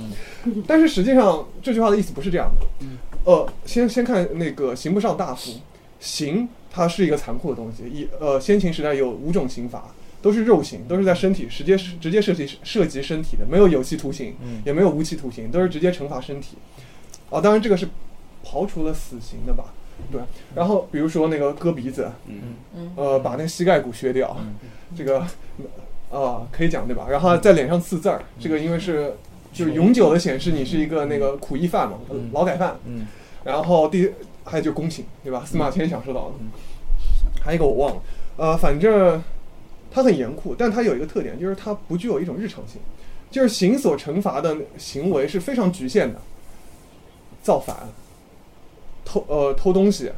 [0.67, 2.87] 但是实际上这句话的意思不是这样的。
[3.25, 5.51] 呃，先先看那个刑不上大夫，
[5.99, 7.85] 刑它是一个残酷的东西。
[7.85, 9.95] 一呃，先秦时代有五种刑罚，
[10.25, 14.35] 都是肉刑，都是在身体直接直接涉及涉及身体的，没有有期徒刑，
[14.65, 16.57] 也没有无期徒刑，都是直接惩罚身体。
[17.29, 17.87] 啊，当然这个是
[18.43, 19.75] 刨除了死刑的吧？
[20.11, 20.23] 对。
[20.55, 24.35] 然后比如说那个割鼻子，嗯呃，把那个膝盖骨削掉，
[24.97, 25.21] 这个
[26.11, 27.07] 啊、可以讲对吧？
[27.11, 29.13] 然后在脸上刺字儿，这个因为是
[29.53, 32.79] 就是永久的显示你是一个那个苦役犯嘛，嗯劳改犯。
[32.87, 33.07] 嗯
[33.45, 34.11] 然后第
[34.43, 35.43] 还有就是宫刑，对吧？
[35.45, 36.37] 司马迁享受到的。
[37.45, 38.03] 还有一个我忘了，
[38.39, 39.23] 呃，反正
[39.95, 42.81] 它很严酷，但它有一个特点，就是它不具有一种日常性，
[43.31, 46.21] 就是刑所惩罚的行为是非常局限的，
[47.45, 47.77] 造反、
[49.05, 50.11] 偷呃偷东西、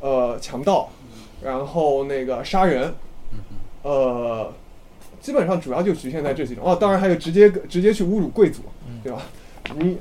[0.00, 0.90] 呃强盗，
[1.42, 2.92] 然后那个杀人，
[3.82, 4.52] 呃，
[5.22, 6.62] 基本上主要就局限在这几种。
[6.62, 8.60] 哦，当然还有直接直接去侮辱贵族，
[9.02, 9.22] 对吧？
[9.78, 9.96] 你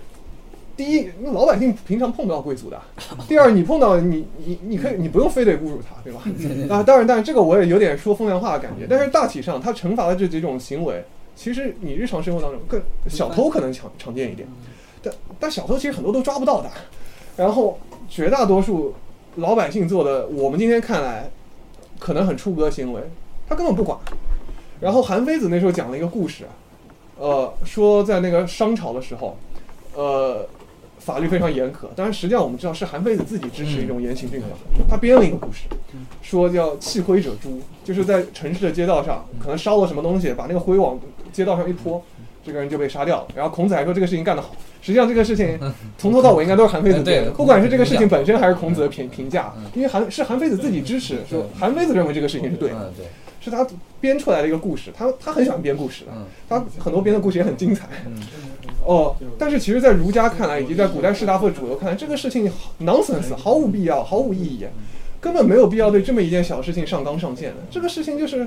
[0.76, 2.78] 第一，那老百姓平常碰不到贵族的；
[3.30, 6.22] 第二，你碰到你你你可以你不用非得侮辱他，对吧？
[6.74, 11.04] 啊，当然，当然这个我也有点说风凉话的感觉，但是大体上他惩罚的这几种行为，
[11.36, 14.48] 其实你日常生活当中更小偷可能常常见一点，
[15.02, 16.70] 但但小偷其实很多都抓不到的，
[17.38, 18.94] 然后绝大多数
[19.36, 21.30] 老百姓做的，我们今天看来
[22.00, 23.02] 可能很出格的行为，
[23.48, 23.98] 他根本不管。
[24.80, 26.46] 然后韩非子那时候讲了一个故事，
[27.18, 29.38] 呃，说在那个商朝的时候，
[29.96, 30.46] 呃，
[31.06, 34.48] 法律非常严苛，当然实际上我们知道是韩非子自己支持一种严刑峻法，
[34.90, 35.64] 他编了一个故事，
[36.22, 40.98] 说叫弃灰者诛，就是在城市的街道上可能烧了什么东西，把那个灰往
[41.32, 42.02] 街道上一泼，
[42.46, 43.28] 这个人就被杀掉了。
[43.36, 45.60] 然后孔子还说这个事情干得好，实际上这个事情
[45.98, 52.94] 从头到尾应该都是韩非子 对的，不管是这个事情本身还是孔子的评评价，因为韩是韩非子自己支持，说韩非子认为这个事情是对的。
[53.44, 53.68] 是他
[54.00, 57.88] 编出来的一个故事，他他很喜欢编故事的，嗯他很多编的故事也很精彩。
[58.06, 58.16] 嗯
[58.86, 62.52] 哦，但是其实，在儒家看来，以及在古代士大夫的主流看来，这个事情
[62.82, 64.66] nonsense，毫无必要，毫无意义，
[65.22, 67.62] 根本没有必要对这么一件小事情上纲上线的。
[67.72, 68.46] 这个事情就是，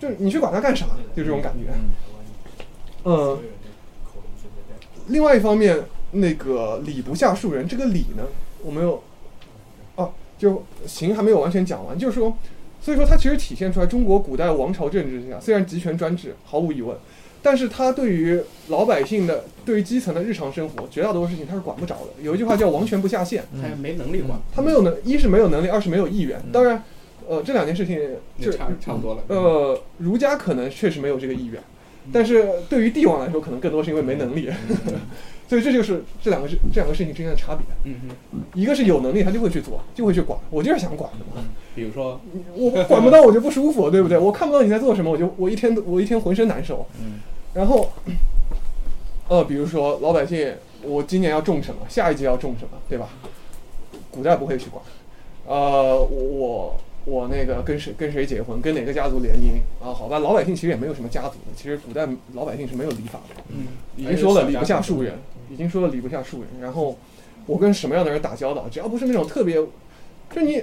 [0.00, 0.86] 就是你去管他干啥？
[1.14, 1.70] 就这种感觉。
[3.04, 3.38] 嗯，
[5.08, 8.22] 另外一方面，那个礼不下庶人，这个礼呢，
[8.62, 9.02] 我们有，
[9.96, 12.34] 哦，就行还没有完全讲完，就是说，
[12.80, 16.96] 所以说它其实体现出来中国古代王朝政治下，虽然集权专制，毫无疑问，
[17.42, 22.22] 但是它对于老百姓的、对于基层的日常生活，绝大多数事情它是管不着的。
[22.22, 26.40] 有一句话叫“王权不下线”，还没能力管，他没有能，一是没有能力，二是没有意愿。
[26.52, 26.82] 当然，
[27.28, 28.00] 呃，这两件事情
[28.40, 29.22] 就差差不多了。
[29.28, 31.62] 呃，儒家可能确实没有这个意愿，
[32.12, 34.48] 但是对于帝王来说，可能更多是因为没能力。
[35.48, 37.64] 所以这就是这两个事这两个事情之间的差别。
[37.84, 40.38] 嗯哼，一个是有能力，他就会去做，就会去管。
[40.50, 41.42] 我就是想管的嘛，
[41.74, 42.20] 比如说，
[42.54, 44.18] 我管不到我就不舒服，对不对？
[44.18, 46.86] 我看不到你在做什么，我就我一天我一天浑身难受。
[47.00, 47.20] 嗯
[47.54, 47.90] 然后，
[49.28, 53.08] 呃，比如说老百姓，我今年要种什么，下一季要种什么，对吧？
[54.10, 54.84] 古代不会去管。
[55.46, 59.94] 呃，我我我那个跟谁跟谁结婚，跟哪个家族联姻啊？
[59.94, 63.42] 好吧，老百姓其实也没有什么家族的，其实古代老百姓是没有礼法的。
[63.48, 65.14] 嗯，已经说了礼不下庶人，
[65.50, 66.48] 已经说了礼不下庶人。
[66.60, 66.96] 然后
[67.46, 69.56] 我跟什么样的人打交道，只要不是那种特别，
[70.34, 70.62] 就你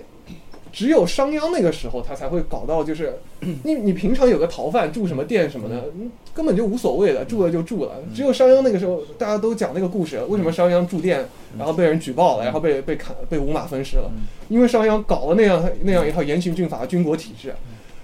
[0.71, 3.17] 只有商鞅那个时候，他才会搞到就是
[3.63, 7.93] 你你平常有个逃犯住什么店什么的，嗯根本就无所谓的，住了就住了。
[8.13, 11.25] 只有商鞅那个时候，大家都讲那个故事，为什么商鞅住店，
[11.57, 14.11] 然后被人举报了，然后被被砍被五马分尸了？
[14.49, 17.53] 因为商鞅搞了那样那样一套严刑峻法的军国体制。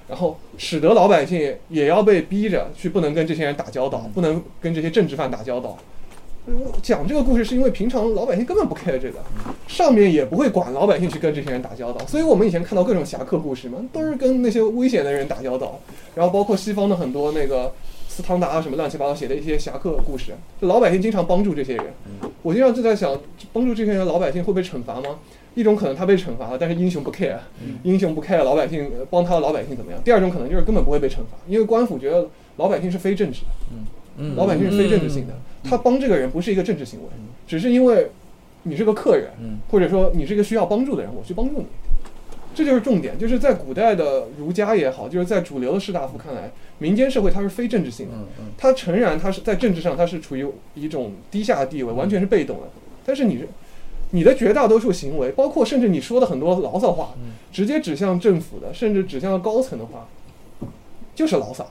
[0.07, 5.77] 然后使得老百姓也要被逼着去不能跟这些人打交道，不能跟这些政治犯打交道。
[6.45, 9.19] 我讲这个故事是因为平常老百姓根本不 care 这个，
[9.67, 15.79] 上面也不会管老百姓去跟这些人打交道，所以我们以前看到各种侠客故事嘛，都是跟那些危险的人打交道，
[16.15, 17.71] 然后包括西方的很多那个
[18.07, 21.85] 斯汤达啊什么乱七八糟写的一些侠客故事，老百姓经常帮助这些人。
[22.41, 23.15] 我经常就在想，
[23.53, 25.19] 帮助这些人，老百姓会被惩罚吗？
[25.53, 27.37] 一种可能他被惩罚了，但是英雄不 care，
[27.83, 30.01] 英雄不 care 老百姓呃帮他的老百姓怎么样？
[30.03, 32.27] 第二种可能就是根本不会被惩罚，因为官府觉得
[32.57, 33.47] 老百姓是非政治的，
[34.17, 37.07] 嗯老百姓是非政治性的，他帮这个人不是一个政治行为，
[37.47, 38.09] 只是因为
[38.63, 41.65] 你是个客人，嗯或者说你是一个需要帮助的人，我去帮助你，
[42.53, 43.17] 这就是重点。
[43.17, 50.45] 就是在古代的儒家也好，就是在主流的士大夫看来，民间社会它是非政治性的，嗯嗯他诚然它是在政治上它是处于
[50.75, 52.63] 一种低下的地位，完全是被动的，
[53.05, 53.47] 但是你是
[54.11, 57.15] 你的绝大多数行为，包括甚至你说的很多牢骚话，
[57.51, 60.07] 直接指向政府的，甚至指向高层的话，
[61.15, 61.65] 就是牢骚。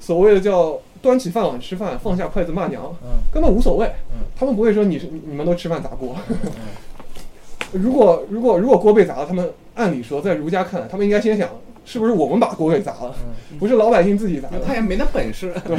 [0.00, 4.24] 所谓的叫端起饭碗吃饭，放下筷子骂娘，嗯根本无所谓嗯。
[4.34, 6.16] 他们不会说你是你你们都吃饭砸锅。
[7.72, 11.50] 如果如果如果锅被砸了，他们按理说在儒家看来，他们应该先想
[11.84, 13.14] 是不是我们把锅给砸了，
[13.58, 14.60] 不是老百姓自己砸的。
[14.60, 15.78] 他也没那本事对。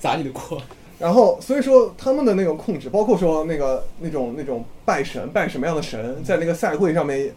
[0.00, 0.60] 砸你的锅。
[0.98, 7.32] 然后，所以说他们的那个控制，包括说那个那种那种拜神，拜什么样的神，在那个赛会上面，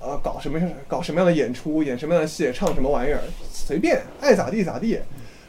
[0.00, 3.20] 呃，搞什么搞什么样的演出，演什么样的戏，唱什么玩意儿，
[3.52, 4.98] 随便爱咋地咋地。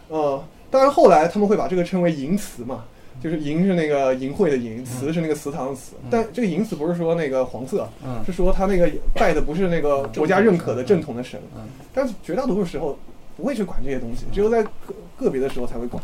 [0.10, 0.43] 呃，
[0.74, 2.86] 当然后来他们会把这个称为淫词嘛，
[3.22, 5.94] 就是淫是那个淫秽的淫，词是那个祠堂的词。
[6.10, 8.26] 但这个淫词不是说那个黄色，嗯。
[8.26, 11.40] 是说他那个拜的不是那个国家认可的正统的神。
[11.56, 11.62] 嗯，
[11.94, 12.98] 但是绝大多数时候
[13.38, 14.72] 不会去管这些东西，只有在个
[15.16, 16.04] 个别的时候才会管。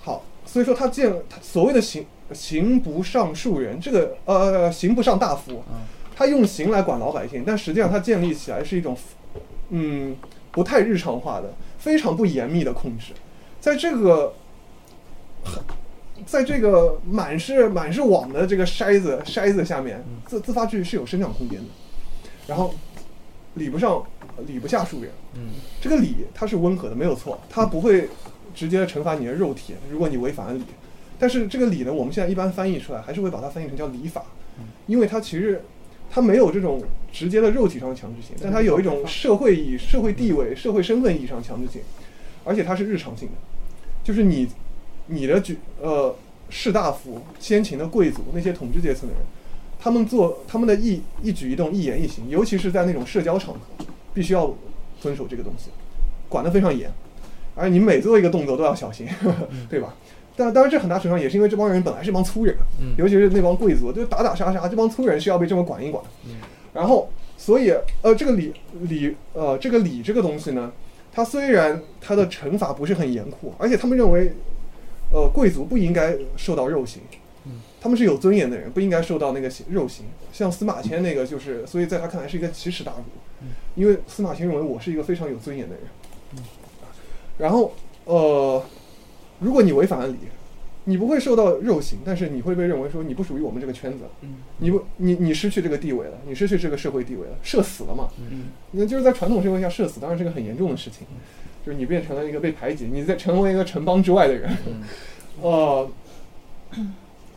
[0.00, 5.64] 好，所以说他建他所谓的刑刑不上庶人，这个呃刑不上大夫，
[6.14, 8.96] 他用刑来管老百姓，但实际上他建立起来是一种
[9.70, 10.14] 嗯
[10.52, 13.12] 不太日常化的、非常不严密的控制，
[13.60, 14.34] 在这个
[15.44, 15.62] 很
[16.26, 21.66] 在这个满是满是网的这个筛子筛子下面，自自发秩序是有生长空间的。
[22.46, 22.74] 然后
[23.54, 24.02] 理不上
[24.46, 25.50] 理不下庶人，嗯。
[25.80, 28.08] 这个理它是温和的，没有错，它不会
[28.54, 30.64] 直接惩罚你的肉体，如果你违反了理。
[31.18, 34.24] 但是这个理呢，我们现在一般翻译出来，还是会把它翻译成叫礼法，
[34.86, 35.62] 因为它其实
[36.10, 41.82] 它没有这种直接的肉体上的强制性，但它有一种社会意义、社会地位、社会身份意义上的强制性，
[42.44, 43.34] 而且它是日常性的，
[44.02, 44.48] 就是你
[45.06, 46.14] 你的举呃
[46.48, 49.22] 士大夫、先秦的贵族那些统治阶层的人，
[49.78, 53.60] 他们做他们的一一举一动、一言一行，尤其是在那种社交场合，
[54.14, 54.54] 必须要
[55.00, 55.70] 遵守这个东西，
[56.28, 56.90] 管得非常严，
[57.54, 59.06] 而你每做一个动作都要小心，
[59.68, 59.94] 对吧？
[60.36, 62.94] 但当然，这很大程度上也是因为这帮人本来是一帮粗人，嗯。
[62.96, 66.00] 尤其是那帮贵族，就打打杀杀，这帮粗人是要被这么管一管。
[66.72, 67.72] 然后，所以
[68.02, 70.70] 呃，这个礼礼呃，这个礼这个东西呢，
[71.18, 74.30] 它虽然他的惩罚不是很严酷，而且他们认为，
[75.12, 77.02] 呃，贵族不应该受到肉刑，
[77.80, 80.04] 他们是有尊严的人，不应该受到那个刑肉刑。
[80.32, 86.44] 像司马迁那个就是，所以在他看来是一个奇耻大辱，因为司马迁认为我是一个非常有尊严的人。
[87.36, 87.72] 然后
[88.04, 88.62] 呃，
[89.40, 90.18] 如果你违反了礼，
[90.88, 94.04] 你不会受到肉刑，但是你会被认为说你不属于我们这个圈子，
[94.56, 98.08] 你不你你失去这个地位了，你失去这个社会地位了，社死了嘛？
[98.72, 101.06] 那就是在传统社会下，社死当然是个很严重的事情，
[101.64, 104.50] 就是你变成了一个被排挤，你在成为一个城邦之外的人，
[105.42, 105.90] 呃，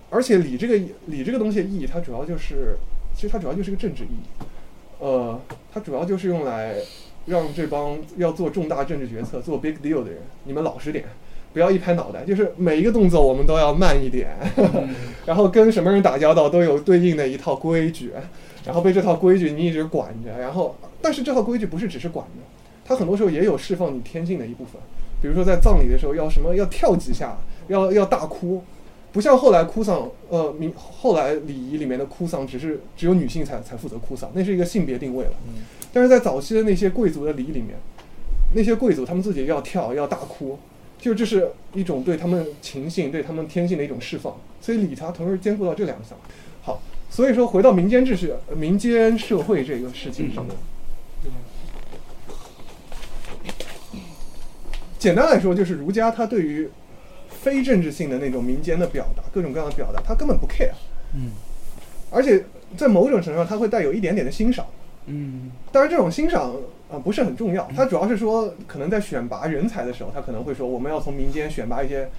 [0.10, 0.76] 而且礼这个
[1.08, 2.78] 礼这个东西的意义，它主要就是，
[3.14, 4.46] 其实它主要就是个政治意义，
[5.00, 5.38] 呃，
[5.74, 6.76] 它主要就是用来
[7.26, 11.06] 让这帮要做重大政治决策、做 big deal 的人，你们老实点，
[11.54, 14.30] 不要一拍脑袋，就是每一个动作我们都要慢一点，
[15.26, 18.12] 然后跟什么人打交道都有对应的一套规矩，
[18.66, 22.42] 然后被这套规矩你一直管着，然后但是这套规矩不是只是管着，
[22.86, 24.82] 它很多时候也有释放你天性的一部分，
[25.22, 27.38] 比如说在葬礼的时候要什么要跳几下，
[27.68, 28.64] 要要大哭，
[29.12, 35.32] 不像后来哭丧，呃，明后来礼仪里面的哭丧只是只有女性才才负责哭丧，那是一个性别定位了。
[35.92, 37.76] 但是在早期的那些贵族的礼仪里面，
[38.54, 40.58] 那些贵族他们自己要跳要大哭，
[41.02, 44.40] 就这是一种对他们情性、对他们天性的一种释放。
[44.62, 46.18] 所以理查同时兼顾到这两项。
[46.62, 46.80] 好，
[47.10, 50.56] 所以说回到民间秩序、呃民间社会这个事情上面。
[55.00, 56.70] 简单来说，就是儒家他对于
[57.30, 60.70] 非政治性的那种民间的表达，各种各样的表达，他根本不 care。
[61.16, 61.32] 嗯，
[62.12, 62.46] 而且
[62.78, 64.68] 在某种程度上，他会带有一点点的欣赏。
[65.08, 66.54] 嗯当然，这种欣赏
[66.92, 72.10] 啊、呃不是很重要，他主要是说，可能在选拔人才的时候，他可能会说，我们要从民间选拔一些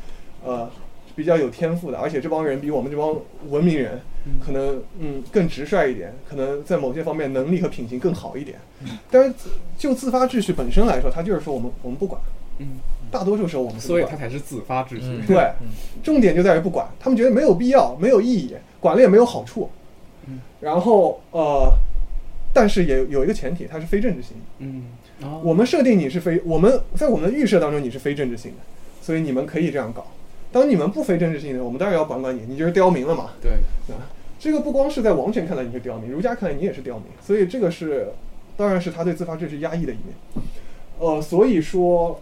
[0.43, 0.71] 呃
[1.15, 3.15] 比较有天赋的，而且这帮人比我们这帮
[3.51, 4.01] 文明人
[4.45, 8.59] 可能嗯更直率一点，可能在某些方面能力和品行更好一点。
[9.11, 9.35] 但是
[9.77, 12.19] 就自发秩序本身来说，他就是说我们我们不管，
[12.59, 12.69] 嗯，
[13.11, 15.05] 大多数时候我们所以管它才是自发秩序。
[15.21, 15.53] 嗯对，
[16.03, 19.69] 重点就在于不管，他们觉得没有必要，没有意义，管了也没有好处。
[20.27, 21.69] 嗯然后呃，
[22.53, 24.43] 但是也有一个前提，它是非政治性的。
[24.59, 24.85] 嗯，
[25.23, 28.59] 哦我们设定你是非，我们在我们的预设当中你是非政治性的，
[29.01, 30.07] 所以你们可以这样搞。
[30.53, 33.31] 当你们不非政治性的，我们当然要管管你，你就是刁民了嘛。
[33.41, 33.53] 对，
[33.95, 34.05] 啊，
[34.39, 38.09] 这个不光是在王权看来你是刁民，儒家看来你也是刁民，所以这个是，
[38.57, 40.15] 当然是他对自发秩序压抑的一面。
[40.99, 42.21] 呃，所以说，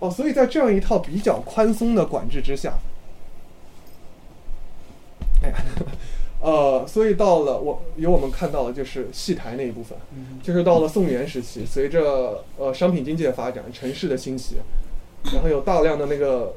[0.00, 2.74] 哦，所以在这样一套比较宽松的管制之下，
[5.42, 5.54] 哎呀，
[6.40, 9.98] 呃，所以到了我有我们看到的就是戏台那一部分，
[10.42, 14.56] 就是到了宋元时期，随着呃商品经济的发展，城市的兴起，
[15.34, 16.54] 然后有大量的那个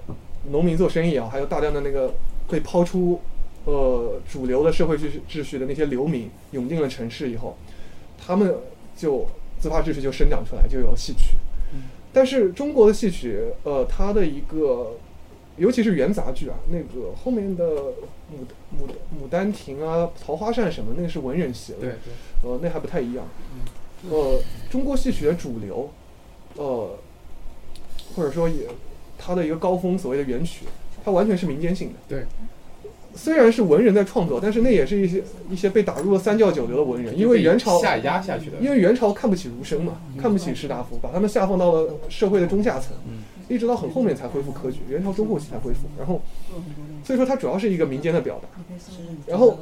[0.51, 2.13] 农民做生意啊，还有大量的那个
[2.49, 3.19] 被抛出
[3.65, 7.57] 呃主流的社会秩序秩序的那些流民涌进了城市以后，
[8.17, 8.55] 他们
[8.95, 9.27] 就
[9.59, 11.35] 自发秩序就生长出来，就有戏曲。
[12.15, 14.91] 但是中国的戏曲，呃，它的一个，
[15.57, 18.41] 尤其是元杂剧啊，那个后面的牡
[18.75, 18.87] 牡
[19.21, 21.79] 牡丹亭啊、桃花扇什么，那个是文人戏了。
[21.79, 23.25] 对对，呃，那还不太一样。
[24.09, 24.39] 呃，
[24.69, 25.89] 中国戏曲的主流，
[26.55, 26.97] 呃，
[28.15, 28.67] 或者说也
[29.17, 30.65] 它的一个高峰，所谓的元曲，
[31.05, 31.93] 它完全是民间性的。
[32.09, 32.25] 对，
[33.15, 42.95] 虽然是文人在创作，但是那也是一些一些被打入了三教九流的文人，因为元朝下压下去的，因为元朝看不起儒生嘛，看不起士大夫，把他们下放到了社会的中下层，
[43.49, 45.87] 一直到很后面才恢复科举，元朝中后期才恢复。
[45.97, 46.21] 然后，
[47.03, 48.47] 所以说它主要是一个民间的表达。
[49.27, 49.59] 然后，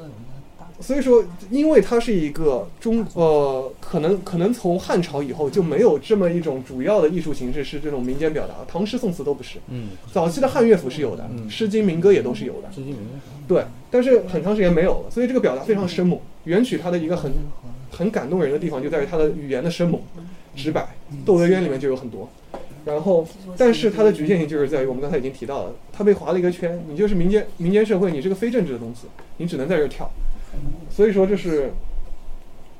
[0.80, 9.60] 所以说，因为它是一个中呃，可能可能从汉朝以后就没有这么一种主要的艺术形式是这种民间表达，唐诗宋词都不是。
[9.68, 12.70] 嗯，早期的汉乐府是有的，诗经民歌也都是有的。
[13.48, 16.20] 对，但是很长时间没有了，所以这个表达非常生猛。
[16.46, 17.32] 元曲它的一个很
[17.92, 20.02] 很感动人的地方就在于它的语言的生猛、
[20.56, 20.82] 直白，
[21.26, 22.28] 《窦娥冤》里面就有很多。
[22.86, 23.28] 然后，
[23.58, 29.08] 但是它的局限性就是在于我们刚才已经提到了，它被划了一个圈，你就是民间民间社会，你是个非政治的东西，
[29.38, 30.10] 你只能在这儿跳。
[30.90, 31.72] 所以说这是，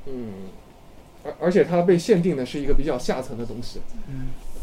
[0.08, 0.32] 嗯，
[1.24, 3.80] 而而且它被限定的是一个比较下层的东西。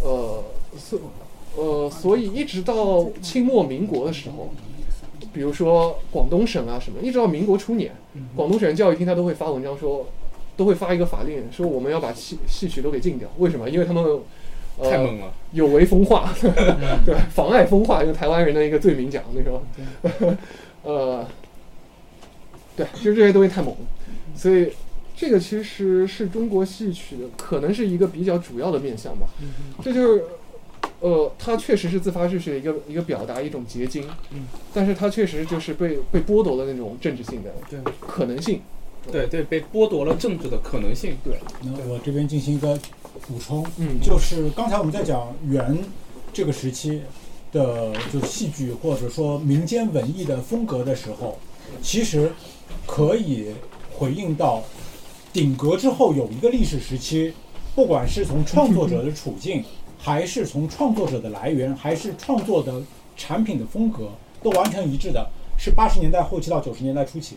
[0.02, 0.44] 呃，
[0.76, 1.00] 所
[1.56, 4.50] 呃，所以一直到清末民国的时候，
[5.32, 7.92] 比如说广东省啊什么，一直到民国初年，
[8.36, 10.06] 广东省教育厅他都会发文章说，
[10.56, 13.28] 都会发一个法令说我们要把戏戏曲都给禁掉。
[13.38, 13.70] 为什么？
[13.70, 14.22] 因为他们、呃、
[14.82, 16.32] 太猛了，有违风化，
[17.04, 19.62] 对，妨碍风化，用台湾人的一个罪名讲那时候，
[20.82, 21.26] 呃，
[22.76, 23.86] 对，就是这些东西太猛了，
[24.34, 24.72] 所以
[25.16, 29.26] 这个其实是中国戏曲的可能是一个比较主要的面向吧，
[29.82, 30.24] 这就是。
[31.00, 34.04] 呃，它确实是自发秩序的一个一个表达，一种结晶，
[34.74, 37.52] 但是它确实就是被被剥夺了那种政治性的
[38.00, 38.60] 可能性。
[39.10, 41.16] 对对，被剥夺了政治的可能性。
[41.24, 42.78] 对，那我这边进行一个
[43.26, 45.78] 补充，嗯就是刚才我们在讲元
[46.32, 47.02] 这个时期
[47.52, 51.38] 的，就是戏剧或者说民间文艺的风格的时候，
[51.80, 52.32] 其实
[52.86, 53.54] 可以
[53.96, 54.62] 回应到
[55.32, 57.32] 顶格之后有一个历史时期，
[57.74, 59.64] 不管是从创作者的处境，
[59.98, 62.82] 还是从创作者的来源，还是创作的
[63.16, 64.10] 产品的风格，
[64.42, 67.36] 都完全一致的，是八十年代后期到九十年代初期。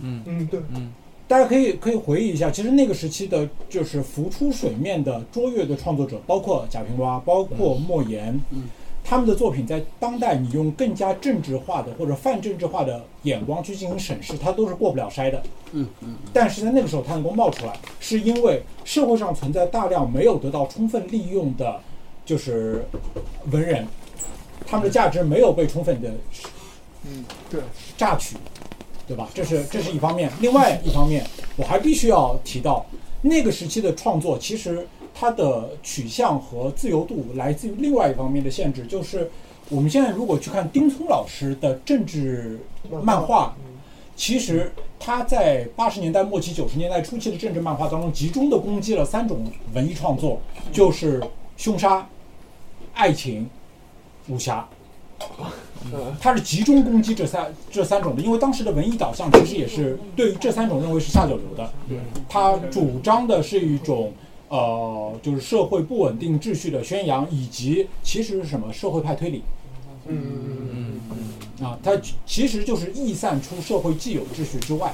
[0.00, 0.92] 嗯嗯，对，嗯。
[1.28, 8.40] 大家可以可以回忆一下，其实那个时期的，就是浮出水面的卓越的创作者，包括贾平凹，包括莫言，
[9.02, 15.42] 他们的作品在当代，你用更加政治化的或者泛政治化的眼光去进行审视，它都是过不了筛的。
[15.72, 21.80] 嗯嗯，但是在那个时候，它能够冒出来，是因为社会上存在大量没有得到充分利用的，
[22.24, 22.84] 就是
[23.50, 23.84] 文人，
[24.64, 26.08] 他们的价值没有被充分的
[27.04, 27.60] 嗯，对，
[27.96, 28.36] 榨取，
[29.06, 29.28] 对吧？
[29.32, 30.30] 这是这是一方面。
[30.40, 31.24] 另外一方面，
[31.56, 32.84] 我还必须要提到，
[33.22, 39.30] 那个时期的创作，其实它的取向和自由度来自于另外一方面的限制，就是
[39.68, 42.58] 我们现在如果去看丁聪老师的政治
[43.02, 43.54] 漫画，
[44.16, 50.40] 其实他在八十年代末期、九十年代初期的政治漫画当中，集中的攻击了三种文艺创作，
[50.72, 51.22] 就是
[51.56, 52.08] 凶杀、
[52.94, 53.48] 爱情、
[54.28, 54.68] 武侠。
[56.20, 61.70] 他是集中攻击这三这三种的，因为当时的文艺导向其实也是对于这三种认为是下九流的。
[62.28, 64.12] 他主张的是一种
[64.48, 69.42] 呃，就是社会不稳定秩序的宣扬，以及其实是什么社会派推理。
[70.08, 71.90] 嗯嗯嗯嗯啊，它
[72.24, 74.92] 其实就是逸散出社会既有秩序之外，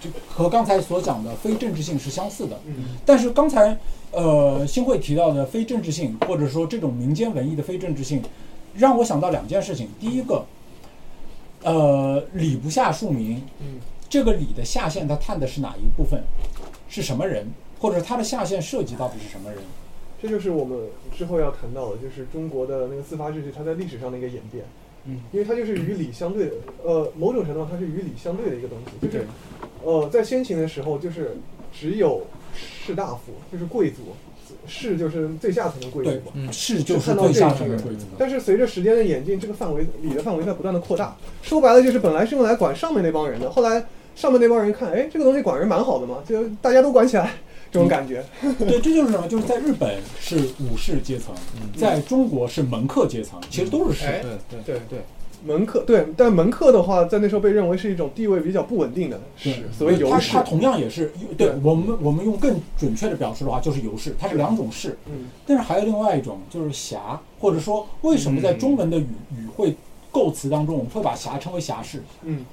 [0.00, 2.60] 就和刚才所讲的非政治性是相似的。
[2.66, 3.78] 嗯但是刚才
[4.10, 8.22] 呃新会提到的非政治性，或者说这种民间文艺的非政治性，
[8.80, 9.86] 让我想到两件事情。
[10.00, 10.44] 第一个，
[11.62, 13.78] 呃，礼不下庶民，嗯
[14.08, 16.20] 这个礼的下限它探的是哪一部分？
[16.88, 17.46] 是什么人？
[17.78, 19.62] 或者它的下限涉及到底是什么人？
[20.20, 20.78] 这就是我们
[21.16, 24.64] 之后要谈到的，就是中国的那个司法秩序它在历史上的一个演变。
[25.04, 26.52] 嗯，因为它就是与礼相对的，
[26.82, 29.06] 呃，某种程度上它是与礼相对的一个东西。
[29.06, 29.26] 就是，
[29.82, 31.36] 呃，在先秦的时候，就是
[31.72, 32.22] 只有
[32.54, 34.02] 士大夫，就是贵族，
[34.66, 36.32] 士就是最下层的贵族嘛。
[36.34, 38.06] 对，士就是最下层层的贵族。
[38.18, 41.16] 但是随着时间的演进，这个范围里的范围在不断的扩大。
[41.42, 43.84] 说白了就是本来是用来管上面那帮人的，后来
[44.14, 47.32] 上面那帮人看，哎，这个东西管人蛮好的嘛，就大家都管起来，
[47.70, 48.24] 这种感觉。
[48.58, 49.26] 对，这就是什么？
[49.28, 51.34] 就是在日本是武士阶层，
[51.76, 54.06] 在中国是门客阶层，其实都是士。
[54.06, 54.98] 哎对对对，
[55.44, 60.42] 门客对，但门客的话，在那时候被认为是一种地位比较不稳定的是，所谓游士它它。
[60.42, 64.98] 同样也是对我们我们用更准确的表述的话，就是游士，它是两种士。
[65.06, 69.74] 嗯但是还有另外一种就是侠，或者说为什么在中文的语语汇
[70.10, 72.02] 构词当中，我们会把侠称为侠士？
[72.22, 72.44] 嗯，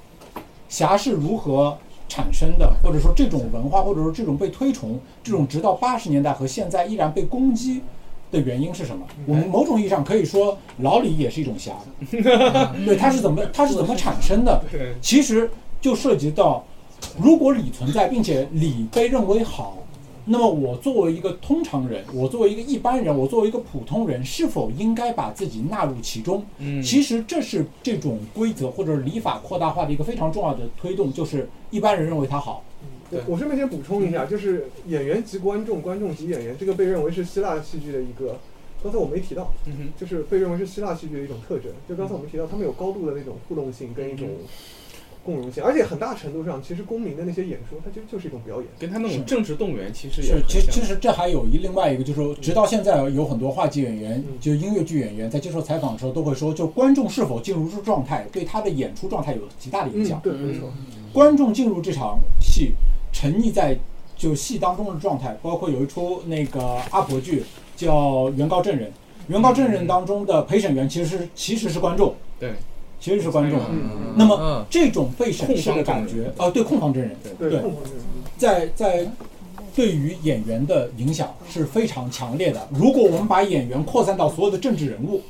[0.68, 1.76] 侠是如何
[2.08, 7.82] 产生的，或者说这种文化，或者说这种被推崇，这种直到八十年代和现在依然被攻击
[8.30, 9.06] 的原因是什么？
[9.26, 11.72] 我们某种意义上可以说，老李也是一种侠。
[12.10, 14.62] 对，他是怎么他是怎么产生的？
[15.00, 15.50] 其实
[15.80, 16.64] 就涉及到，
[17.18, 19.78] 如果理存在，并且理被认为好，
[20.24, 26.44] 那么我作为一个通常人，我作为一个一般人，我作为一个普通人，是否应该把自己纳入其中？
[26.58, 32.62] 嗯其实这是这种规则或者礼法扩大化的一个非常重要的推动，就是一般人认为它好。
[33.10, 38.38] 我我顺便先补充一下，就是演员及观众，观众及演员，这个被认为是希腊戏剧的一个，
[38.82, 41.72] 刚才我没提到，嗯就是被认为是希腊戏剧的一种特征。
[41.88, 44.28] 就刚才我们提到，他们有高度的那种互动性跟一种
[45.24, 48.66] 共融性，而且很大程度上，其实公民的那些演说，它其实就是一种表演。
[48.78, 60.30] 跟他那种政治动员其实也是，其实其实这还有一另外一个，就是说，直到现在有很多话剧演员，嗯就音乐剧演员，在接受采访的时候都会说，就观众是否进入这状态，对他的演出状态有极大的影响嗯，。
[60.30, 60.70] 对，没错。
[61.12, 62.72] 观众进入这场戏，
[63.12, 63.76] 沉溺在
[64.16, 67.44] 就戏当中的状态，包括有一出那个阿婆剧
[67.76, 67.94] 叫
[68.34, 68.88] 《原告证人》，
[69.28, 72.52] 原告证人当中的陪审员其实是其实是观众，对，
[72.98, 73.60] 其实是观众。
[73.70, 77.62] 嗯那么这种被审视的感觉，啊，对，控方证人，对，对。
[78.36, 79.06] 在在
[79.74, 82.68] 对于演员的影响是非常强烈的。
[82.72, 85.22] 如果我们把演员扩散到所有的政治人物，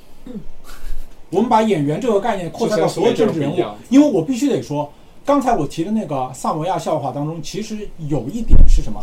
[1.28, 3.56] 我们把演员这个概念扩散到所有政治人物
[3.90, 4.90] 因为我必须得说，
[5.28, 8.98] 刚才我提的那个萨摩亚笑话当中，其实有一点是什么？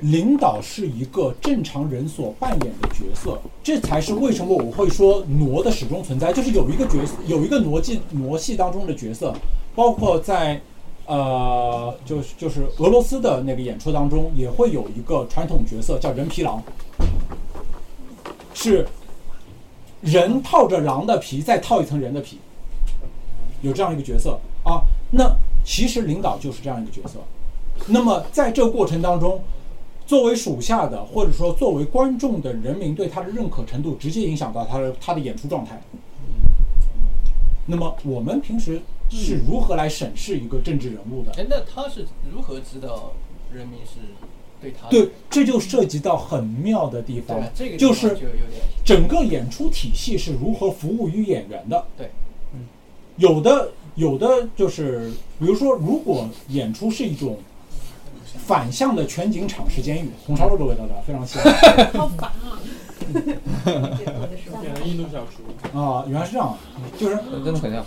[0.00, 9.34] 领导是一个正常人所扮演的角色，这才是为什么我会说挪的始终存在，就是有一个角色，有一个挪进挪戏当中的角色，
[9.74, 10.58] 包括在
[11.04, 16.62] 呃，就是就是俄罗斯的那个演出当中，也会有一个传统角色叫人皮狼，
[18.54, 18.88] 是
[20.00, 22.38] 人套着狼的皮，再套一层人的皮，
[23.60, 24.80] 有这样一个角色啊。
[25.10, 27.18] 那其实领导就是这样一个角色。
[27.86, 29.42] 那么在这个过程当中，
[30.06, 35.80] 作为属下的，或者说作为观众的人民对他的认可程度，直接影响到他的他的演出状态。
[37.66, 41.32] 那么我们平时是如何来审视一个政治人物的？
[41.38, 43.12] 哎，那他是如何知道
[43.52, 44.00] 人民是
[44.60, 47.40] 对他对，这就涉及到很妙的地方？
[47.54, 48.18] 这个就是
[48.84, 51.86] 整个演出体系是如何服务于演员的。
[51.96, 52.10] 对，
[53.16, 57.38] 有的有的就是，比如说，如果演出是一种
[58.46, 61.42] 反向的全景场式监狱，红烧肉的味道的非常香。
[61.94, 62.58] 好烦啊！
[64.62, 66.56] 演了印度小厨，啊，原来是这样，
[66.96, 67.84] 就是真的很像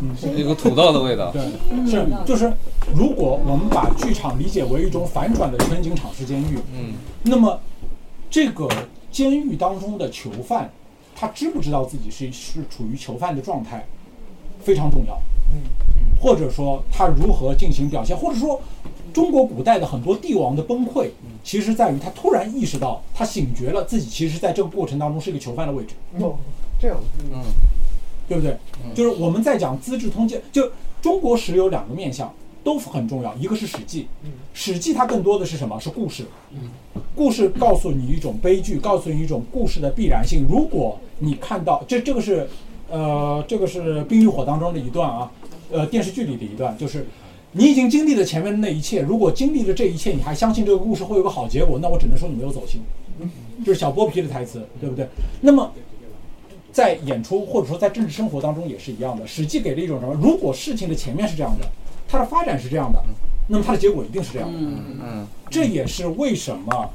[0.00, 1.30] 嗯，有个土豆的味道。
[1.30, 1.42] 对，
[1.90, 2.52] 是就是，
[2.94, 6.94] 如果我们把剧场理解为一种反转的全景场式监狱，嗯，
[7.24, 7.60] 那么
[8.30, 8.68] 这个
[9.10, 10.70] 监狱当中的囚犯，
[11.14, 13.84] 他知不知道自己是是处于囚犯的状态，
[14.62, 15.20] 非常重要。
[15.50, 15.60] 嗯，
[16.20, 18.60] 或者说他如何进行表现，或者说
[19.12, 21.10] 中国古代的很多帝王的崩溃，
[21.44, 25.94] 其实在于他突然意识到，他醒觉了自己其实在这个过程当中是一个囚犯的位置。
[26.18, 26.36] 哦，
[26.80, 26.96] 这样，
[27.30, 27.42] 嗯，
[28.28, 28.56] 对不对？
[28.94, 30.70] 就是我们在讲《资治通鉴》，就
[31.02, 32.32] 中国史有两个面向
[32.64, 34.02] 都很重要，一个是《史记》，
[34.54, 35.78] 《史记》它更多的是什么？
[35.78, 36.24] 是故事。
[37.14, 40.46] 故事告诉你一种悲剧，告诉你一种故事的必然性。
[40.48, 42.48] 如果你看到这，这个是，
[42.92, 45.30] 呃，这个是《冰与火》当中的一段啊，
[45.70, 47.06] 呃，电视剧里的一段，就是
[47.52, 52.82] 你已经经历了前面的那一切，如果经历了这一切，你还相信这个故事会有个好结果，那我只能说你没有走心。
[53.64, 55.08] 就是小剥皮的台词，对不对？
[55.40, 55.72] 那么。
[56.72, 60.14] 在演出或者说在政治生活当中也是一样的，《史记》给了一种什么？
[60.14, 61.66] 如果事情的前面是这样的，
[62.08, 62.98] 它的发展是这样的，
[63.46, 64.58] 那么它的结果一定是这样的。
[64.58, 66.90] 嗯这也是为什么，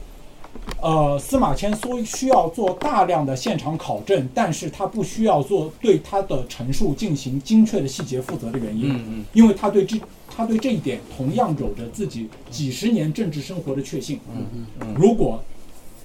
[0.81, 8.93] 呃，司马迁说需要做大量的现场考证，但是他不需要做对他的陈述进行精确的细节负责的原因。
[8.93, 9.99] 嗯嗯因为他对这
[10.29, 14.19] 他对这一点同样有着自己几十年政治生活的确信。
[14.35, 14.45] 嗯
[14.81, 15.43] 嗯如果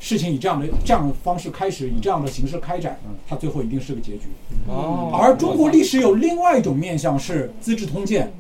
[0.01, 2.99] 事情以这样的这样的方式开始，以这样的形式开展，
[3.29, 4.23] 它最后一定是个结局。
[4.67, 8.33] 哦而中国历史有另外一种面向是《资治通鉴》，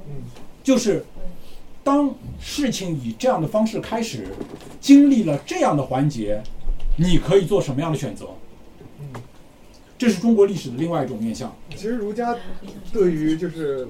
[0.65, 1.05] 就是
[1.85, 4.29] 当事情以这样的方式开始，
[4.81, 6.43] 经历了这样的环节，
[6.97, 8.27] 你可以做什么样的选择？
[9.01, 9.21] 嗯
[9.99, 11.55] 这是中国历史的另外一种面向。
[11.71, 12.37] 其实儒家
[12.93, 13.87] 对于就是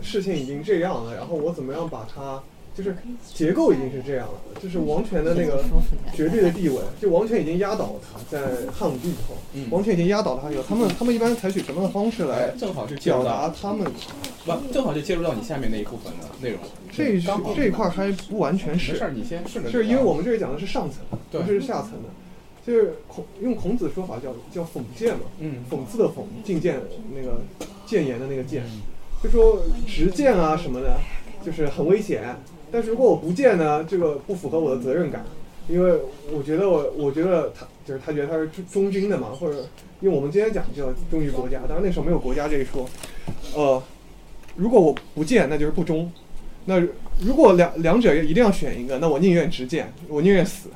[0.00, 2.40] 事情已经这样了，然后我怎么样把它
[2.74, 2.96] 就是
[3.34, 5.62] 结构已经是这样了，就是王权的那个
[6.14, 13.86] 绝对的地位，就王权已经压倒了他，在汉武帝以后，嗯王权已经压倒了他以后，他们他们一般采取什么样的方式来哎，正好就表达他们
[14.46, 16.60] 不，正好就介入到你下面那一部分的内容。
[16.90, 17.20] 这
[17.54, 19.70] 这一块还不完全没是事儿，你先顺着。
[19.70, 21.00] 是因为我们这里讲的是上层，
[21.30, 22.08] 对不是下层的。
[22.64, 26.80] 就是孔用孔子说法叫叫讽谏嘛，嗯讽刺的讽，进谏
[27.14, 27.40] 那个
[27.86, 28.62] 谏言的那个谏，
[29.22, 30.96] 就说直谏啊什么的，
[31.44, 32.22] 就是很危险。
[32.72, 35.22] 但是如果我不见呢，这个不符合我的责任感，
[35.68, 36.00] 因为
[36.32, 39.68] 我觉得我我觉得他就是他觉得他是忠忠君的嘛，或者
[40.00, 42.88] 因为我们今天讲叫忠于国家，当然那时候没有国家这一说，
[43.54, 43.82] 呃，
[44.56, 46.10] 如果我不见，那就是不忠。
[46.64, 46.80] 那
[47.20, 50.70] 如果两两者一定要选一个，那我宁愿直谏，我宁愿死。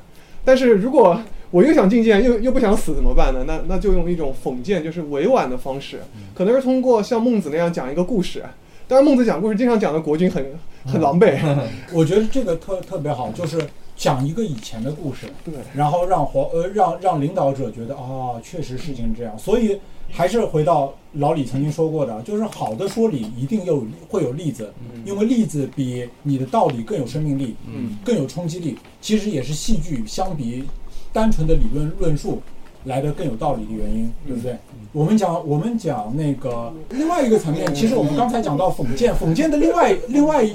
[0.45, 1.21] 但是如果
[1.51, 3.45] 我又想进谏，又又不想死怎么办呢？
[3.47, 6.01] 那那就用一种讽谏，就是委婉的方式，
[6.35, 8.45] 可能是通过像孟子那样讲一个故事。
[8.89, 10.45] 当然，孟子讲故事经常讲的国君很
[10.87, 11.39] 很狼狈。
[11.93, 13.61] 我觉得这个特特别好，就是
[13.97, 19.79] 讲一个以前的故事，对，然后让黄呃让让领导者觉得啊，确实事情是这样，所以
[20.11, 24.73] 还是回到老李曾经说过的，就是好的说理一定有会有例子，
[25.05, 28.79] 因为例子比你的道理更有生命力，嗯，更有冲击力。
[29.01, 30.65] 其实也是戏剧相比
[31.13, 32.41] 单纯的理论论述
[32.85, 34.57] 来的更有道理的原因，对不对？
[34.93, 40.47] 我们讲我们讲那个另外一个层面，其实我们刚才讲到讽谏，讽谏的另外另外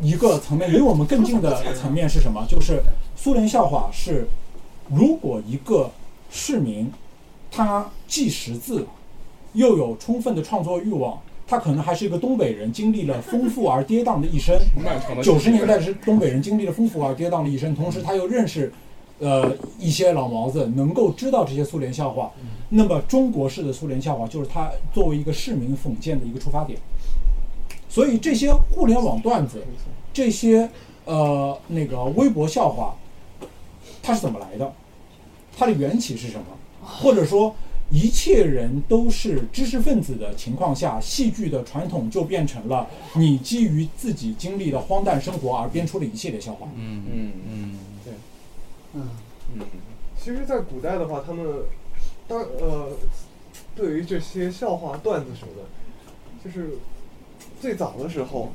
[0.00, 2.44] 一个层面，离我们更近的 层面是什么？
[2.48, 2.82] 就是
[3.16, 4.28] 苏联笑话是，
[4.88, 5.90] 如果一个
[6.30, 6.90] 市民
[7.50, 8.86] 他既识字，
[9.54, 14.54] 又有充分的创作欲望，他可能还是一个东北人，经历了丰富而跌宕的一生。
[15.22, 18.70] 九十年代是东北人经历了丰富而跌宕的一生，同时他又认识，
[19.18, 22.30] 呃一些老毛子，能够知道这些苏联笑话。
[22.68, 26.78] 那么中国式的苏联笑话就是他作为一个市民讽谏的一个出发点。
[27.96, 29.64] 所以这些互联网段子，
[30.12, 30.68] 这些
[31.06, 32.94] 呃那个微博笑话，
[34.02, 34.70] 它是怎么来的？
[35.56, 36.44] 它的缘起是什么？
[36.82, 37.56] 或者说，
[37.90, 46.68] 一切人都是知识分子的情况下，戏剧的传统就变成了你基于自己经历的荒诞生活而编出的一系列笑话。
[46.76, 48.12] 嗯嗯嗯对，
[48.92, 49.08] 嗯，
[49.54, 49.62] 嗯
[50.22, 51.46] 其实，在古代的话，他们
[52.28, 52.90] 当呃，
[53.74, 55.64] 对于这些笑话、段子什么的，
[56.44, 56.76] 就是
[57.66, 58.52] 最早的时候，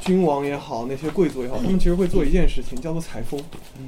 [0.00, 3.38] 君王也好，那些贵族也好，他们其实会做一件事情，叫做采风。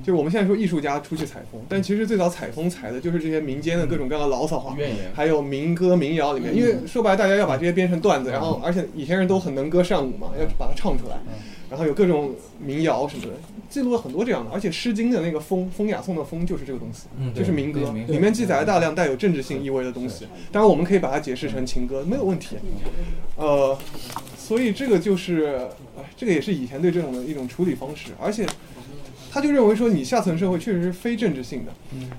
[0.05, 4.77] 就是我们现在说艺术家出去采风，但其实最早采风采的就是这些民间的各种各样的牢骚话，
[5.15, 6.55] 还有民歌民谣里面。
[6.55, 11.17] 因为说白了，大家要把这些编成段子，然后而且以前人都很能歌善舞嘛，要把它唱出来。
[11.73, 13.31] 然后有各种民谣什么的，
[13.71, 20.27] 记录了很多这样的，而且《诗经》的那个风风雅颂的风就是这个东西，嗯就是民歌里面记载了大量带有政治性意味的东西。
[20.51, 22.57] 当然，我们可以把它解释成情歌，没有问题。
[23.37, 23.79] 呃，
[24.37, 25.67] 所以这个就是，
[25.97, 28.45] 哎，这个也是以前对这种的一种处理方式，而且
[29.35, 31.73] 他就认为说，你下层社会确实是非政治性的，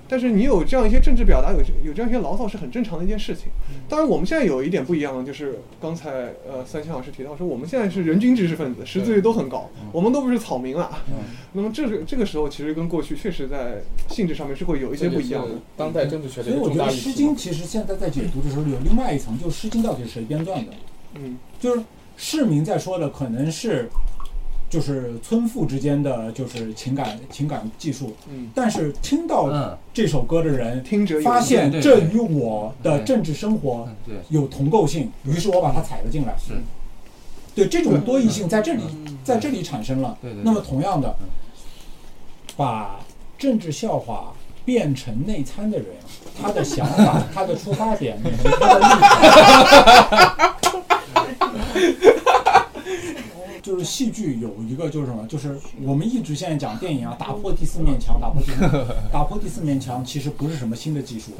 [0.08, 3.44] 但是你有这样一些政治表达，有有这样一些牢骚是很正常的一件事情。
[3.88, 6.10] 当然，我们现在有一点不一样的，就是刚才
[6.44, 10.90] 呃三千老师提到说，我们现在是人均知识分子，识字率都很高，我们都不是草民了。
[11.54, 15.54] 那么这个这个时候，其实跟过去确实在性质上面是会有一些不一样的。
[15.76, 17.30] 当代政治学的所以我觉得《诗经》。
[17.38, 20.72] 其实现在在解读的时候有另外一层，就是《诗经》到底是谁编撰的？
[21.14, 21.82] 嗯，就是
[22.16, 23.88] 市民在说的可能是
[24.70, 28.50] 就是村妇之间的就是情感情感技术，嗯。
[28.54, 33.88] 但是听到嗯，这首歌的人听者发现这与我的政治生活
[34.30, 36.34] 有同构性，于是我把它采了进来。
[36.36, 36.54] 是，
[37.54, 38.82] 对这种多义性在这里
[39.22, 40.18] 在这里产生了。
[40.20, 40.42] 对对对。
[40.44, 41.14] 那么同样的，
[42.56, 42.98] 把
[43.38, 44.32] 政治笑话
[44.64, 45.86] 变成内参的人，
[46.40, 50.54] 他的想法、他的出发点以及他的立场。
[53.64, 58.60] 就是戏剧有一个就是什么，就是我们一直现在讲电影啊，打破第四面墙，打破第四
[59.10, 61.30] 打破第四面墙，其实不是什么新的技术，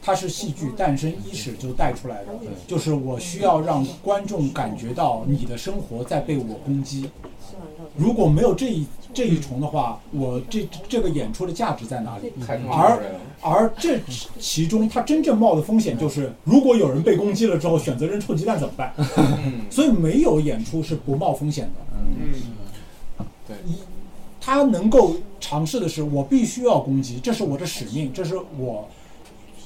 [0.00, 2.32] 它是戏剧诞生伊始就带出来的，
[2.66, 7.10] 就是我需要让观众感觉到你的生活在被我攻击，
[7.98, 12.32] 如果没有这一这一重的话，我这这个演出的价值在哪里？
[12.72, 12.98] 而。
[13.46, 14.00] 而这
[14.40, 18.90] 其中，它真正冒的风险就是，如果有人被攻击了之后选择扔臭鸡蛋怎么办？
[19.44, 21.73] 嗯所以没有演出是不冒风险的。
[21.96, 23.56] 嗯，对，
[24.40, 28.88] 他能够尝试的是，我必须要攻击，这是我的使命，这是我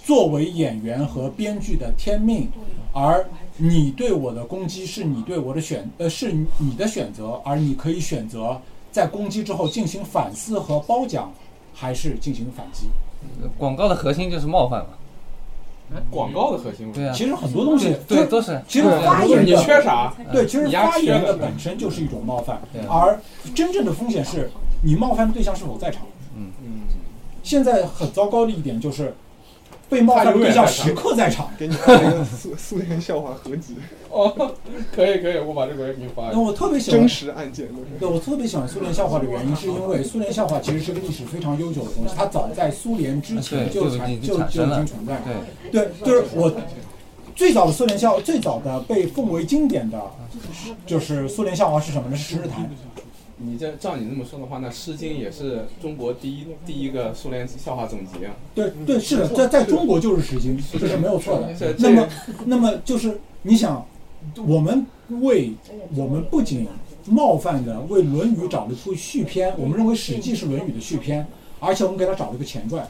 [0.04, 2.48] 作为演员和编剧的天命。
[2.92, 3.28] 而
[3.58, 11.32] 你对我的攻击是你对我的选，呃，是你的选择，而你可以选择在攻击之后进行反思和褒奖，
[11.74, 12.88] 还是进行反击。
[13.56, 14.90] 广告的核心就是冒犯嘛。
[16.10, 18.60] 广告的核心，对啊，其实很多东西，对，都是。
[18.68, 20.14] 其实发言你缺啥？
[20.32, 23.18] 对，其实发言缺的的本身就是一种冒犯，而
[23.54, 24.50] 真正的风险是
[24.82, 26.02] 你冒犯的对象是否在场。
[26.36, 26.50] 嗯。
[26.62, 26.82] 嗯，
[27.42, 29.14] 现在很糟糕的一点就是，
[29.88, 31.50] 被冒犯的对象时刻在场。
[31.58, 33.74] 给你发一个苏苏联笑话合集，
[34.10, 34.52] 哦，
[34.94, 36.40] 可以可以，我把这个给你发一那下。
[36.40, 37.68] 我特别喜欢真，实案件。
[37.98, 45.20] 对我特别喜欢苏联笑话的原因，是因为苏联笑话其实是个历史非常悠久的东西，它早在苏联之前就就产就就已经存在。
[45.72, 46.52] 对，对，就是我
[47.34, 50.00] 最早的苏联笑，最早的被奉为经典的，
[50.86, 52.16] 就是苏联笑话是什么呢？
[52.16, 52.68] 是十日谈。
[53.40, 58.34] 你这照你这么说的话，那《诗经》也是中国第一第一个苏联笑话总集啊。
[58.54, 61.74] 对对，是的，在在中国就是诗经，这是没有错的。
[61.78, 62.08] 那么，
[62.46, 63.86] 那么就是你想，
[64.46, 64.84] 我们
[65.20, 65.52] 为
[65.94, 66.66] 我们不仅
[67.06, 71.26] 冒犯的为《论语》找了一出续篇，我们认为《史记》是《论语》的续篇，
[71.60, 72.86] 而且我们给它找了一个前传，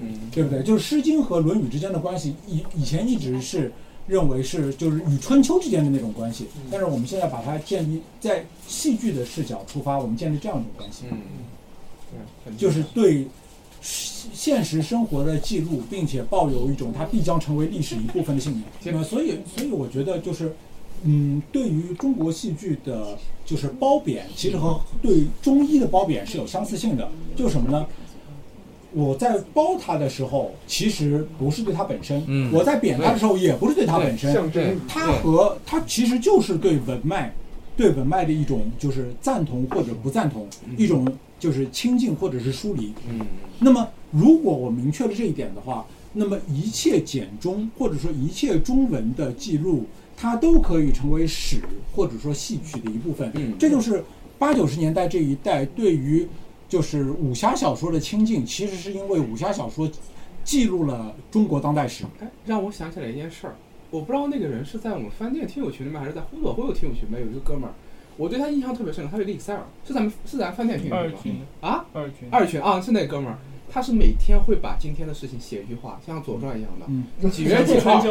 [0.00, 0.62] 嗯，对不对？
[0.62, 3.72] 就是《诗经》和《论语》之间的关系，以以前一直是
[4.06, 11.04] 认为是就是与春秋之间的那种关系，但是我们现在把它建立在戏剧的视角出发，我们建立这样一种关系。
[11.10, 11.18] 嗯，
[12.10, 13.26] 对，很就是对
[13.80, 18.64] 现实生活的记录，并且抱有一种它必将成为历史一部分的信念。
[18.84, 20.54] 那么，所以，所以我觉得就是，
[21.02, 27.10] 嗯，对于中国戏剧的，就是褒贬，其实和对中医的褒贬是有相似性的。
[27.36, 27.86] 就是什么呢？
[28.94, 34.32] 我在褒它的时候，其实不是对它本身；嗯我在贬它的时候，也不是对它本身。
[34.86, 37.34] 它和它其实就是对文脉，
[37.76, 41.06] 对文脉的一种就是赞同或者不赞同，一种
[41.38, 42.92] 就是亲近或者是疏离。
[43.10, 43.20] 嗯，
[43.58, 49.84] 那么，如果我明确了这一点的话，那么一切简中或者说一切中文的记录，
[50.16, 51.56] 它都可以成为史
[51.92, 53.32] 或者说戏曲的一部分。
[53.34, 54.04] 嗯这就是
[54.38, 56.26] 八九十年代这一代对于
[56.68, 59.88] 就是武侠小说的亲近，其实是因为武侠小说
[60.42, 62.04] 记录了中国当代史。
[62.20, 63.54] 哎，让我想起来一件事儿，
[63.90, 67.72] 我不知道那个人是在我们饭店听友群里面，还是在呼左呼右听友群里面，有一个哥们儿，
[68.16, 71.10] 我对他印象特别深刻，他是个 Excel，是咱们是咱饭店听友群吗？
[71.10, 73.38] 二群啊，二群二群啊，是那个哥们儿，
[73.70, 78.02] 他是每天会把今天的事情写一句话，像《左传》一样的，嗯，几月几号，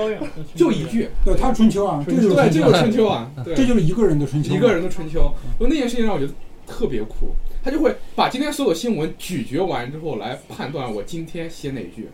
[0.55, 5.31] 就一句，对，他是春秋啊，这就是对，春秋这就是春秋啊，对，这就是一个人的春秋，一个人的春秋。
[5.59, 6.33] 就那件事情让我觉得
[6.65, 12.09] 特别酷，他就会把今天所有新闻咀嚼完之后来判断我今天写哪句。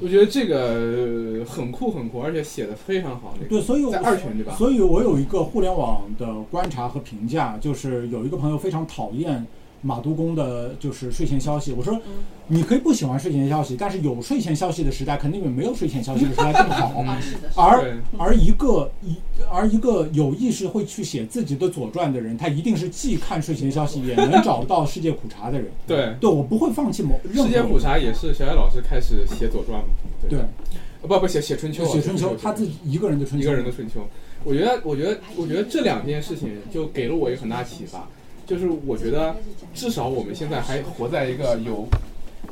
[0.00, 3.34] 我觉得这个很酷很酷，而且写的非常好。
[3.36, 4.54] 那个对，所以我在二群对吧？
[4.54, 9.44] 所以我有一个互联网的观察和评价，就是有一个朋友非常讨厌
[9.82, 11.72] 马都工的，就是睡前消息。
[11.72, 12.00] 我说，
[12.46, 17.04] 你可以不喜欢睡前消息，但是有睡前消息的时代，肯定比没有睡前消息的时代更好。
[17.56, 19.16] 而而一个一
[19.50, 25.68] 而一个有意识会去写自己的左传的人，他一定是既看睡前消息，也能找到世界苦茶的人。
[25.86, 29.88] 对，对我不会放弃某任何世界苦茶也是小野老师开始写左传嘛？
[30.28, 30.38] 对
[31.02, 34.00] 呃不不写写春秋啊，写春秋，他自己一个人的春秋，一个人的春秋。
[34.44, 38.08] 我觉得，我觉得，我觉得这两件事情就给了我一个很大启发，
[38.52, 39.34] 就是我觉得
[39.72, 41.88] 至少我们现在还活在一个有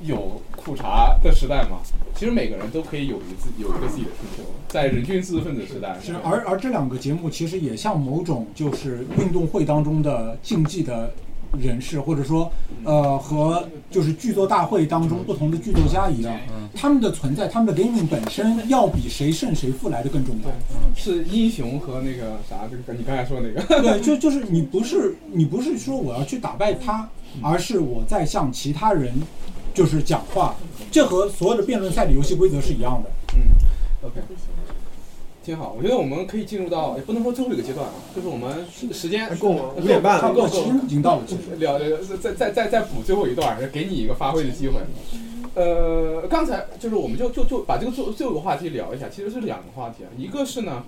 [0.03, 1.77] 有苦茶的时代嘛。
[2.17, 5.99] 其实每个人都可以有一自有一个自己的春秋，在人均知识分子时代。
[6.03, 11.13] 是，而而这两个节目其实也像某种就是运动会当中的竞技的
[11.59, 12.51] 人士，或者说
[12.85, 16.37] 呃和就是剧作大会当中不同的剧作家一样，
[16.75, 20.51] 他们的存在，他们的 gaming 本身要比谁胜谁负来的更重要。
[20.95, 27.09] 是英雄和那个啥，这个你刚才说的那个，对，就就是你不是你不是说我要去打败他，
[27.43, 29.13] 而是我在向其他人
[29.75, 30.55] 就是讲话，
[30.91, 33.11] 这和所有的辩论赛的游戏规则是一样的。
[33.35, 33.41] 嗯
[34.03, 34.21] ，OK，
[35.45, 35.75] 挺好。
[35.77, 40.49] 我觉得我们可以进入到，也不能说最后一个阶段啊，就是我们时时间还够吗五点半了差不多，
[40.85, 41.23] 已经到了。
[41.27, 41.79] 其实聊
[42.23, 44.75] 再再再再补最后一段，给你一个发挥的机会。
[45.55, 50.85] 呃，刚才就是我们就就就把这个最最后一个话题聊一下，其实是两个话题啊，一个是呢，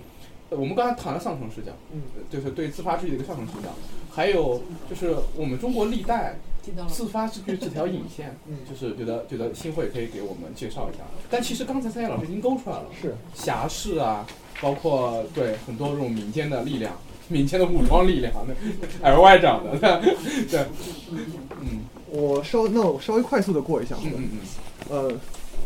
[0.49, 3.69] 呃我们刚才谈了上层视角，嗯，就是对自发秩序的一个上层视角，
[4.09, 6.37] 还有就是我们中国历代
[6.87, 11.03] 自发秩序这条引线，嗯就是觉得觉得新会可以给我们介绍一下。
[11.29, 14.25] 但其实刚才三叶老师已经勾出来了，是侠士啊，
[14.63, 16.93] 包括对很多这种民间的力量，
[17.27, 18.53] 民间的武装力量，那
[19.11, 19.77] L Y 长的，
[20.49, 20.65] 对，
[21.59, 23.97] 嗯我稍那我稍微快速的过一下。
[24.05, 24.39] 嗯嗯嗯，
[24.89, 25.13] 呃，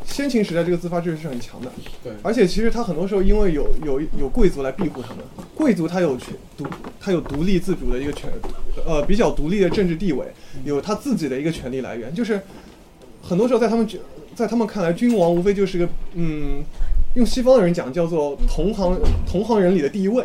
[0.03, 1.71] 先秦时代这个自发秩序是很强的，
[2.03, 5.23] 对，而且其实他很多时候因为有有有贵族来庇护他们，
[5.53, 6.65] 贵族他有权独
[6.99, 8.31] 他有独立自主的一个权，
[8.83, 10.25] 呃比较独立的政治地位，
[10.65, 12.41] 有他自己的一个权利来源，就是
[13.21, 13.99] 很多时候在他们觉
[14.33, 16.63] 在他们看来，君王无非就是个嗯。
[17.17, 18.95] 用西方的人讲叫做同行
[19.27, 20.23] 同行人里的第一位，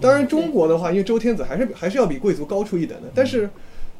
[0.00, 3.48] 当然中国的话，因为周天子还是还是要比贵族高出一等的，但是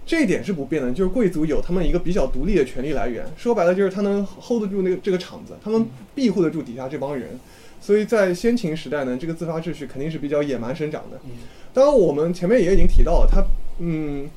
[0.05, 5.86] 这一点是不变的，就是贵族有他们一个比较独立的权利来源，说白了就是他能 hold 得住那个这个场子，他们
[6.16, 7.38] 庇护得住底下这帮人，
[7.80, 11.20] 所以在先秦时代呢，这个自发秩序肯定是比较野蛮生长的。
[11.72, 13.40] 当然，我们前面也已经提到了，它
[13.78, 14.28] 嗯，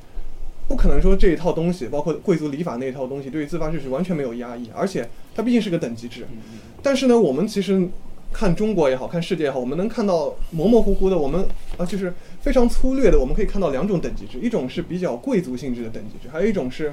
[0.68, 6.26] 不可能说这一套东西，包括贵族礼法那一套东西，对于自发秩序完全没有压抑，而且它毕竟是个等级制。
[6.82, 7.88] 但是呢，我们其实
[8.32, 11.46] 看中国也好看世界也好，我们能看到模模糊糊的，我们
[11.76, 16.92] 啊就是非常粗略的，我们可以看到两种等级制，一种是比较贵族性质的等级制，还有一种是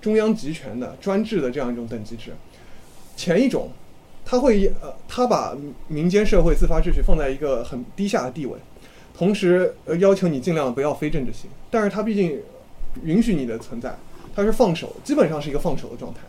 [0.00, 2.30] 中央集权的专制的这样一种等级制。
[3.16, 3.70] 前一种，
[4.24, 5.56] 它会呃，它把
[5.88, 8.56] 民间社会自发秩序放在一个很低下的地位，
[9.14, 12.40] 同时呃要求你尽量不要非政治性，但是它毕竟
[13.04, 13.94] 允许你的存在，
[14.34, 16.20] 它是放手，基本上是一个放手的状态。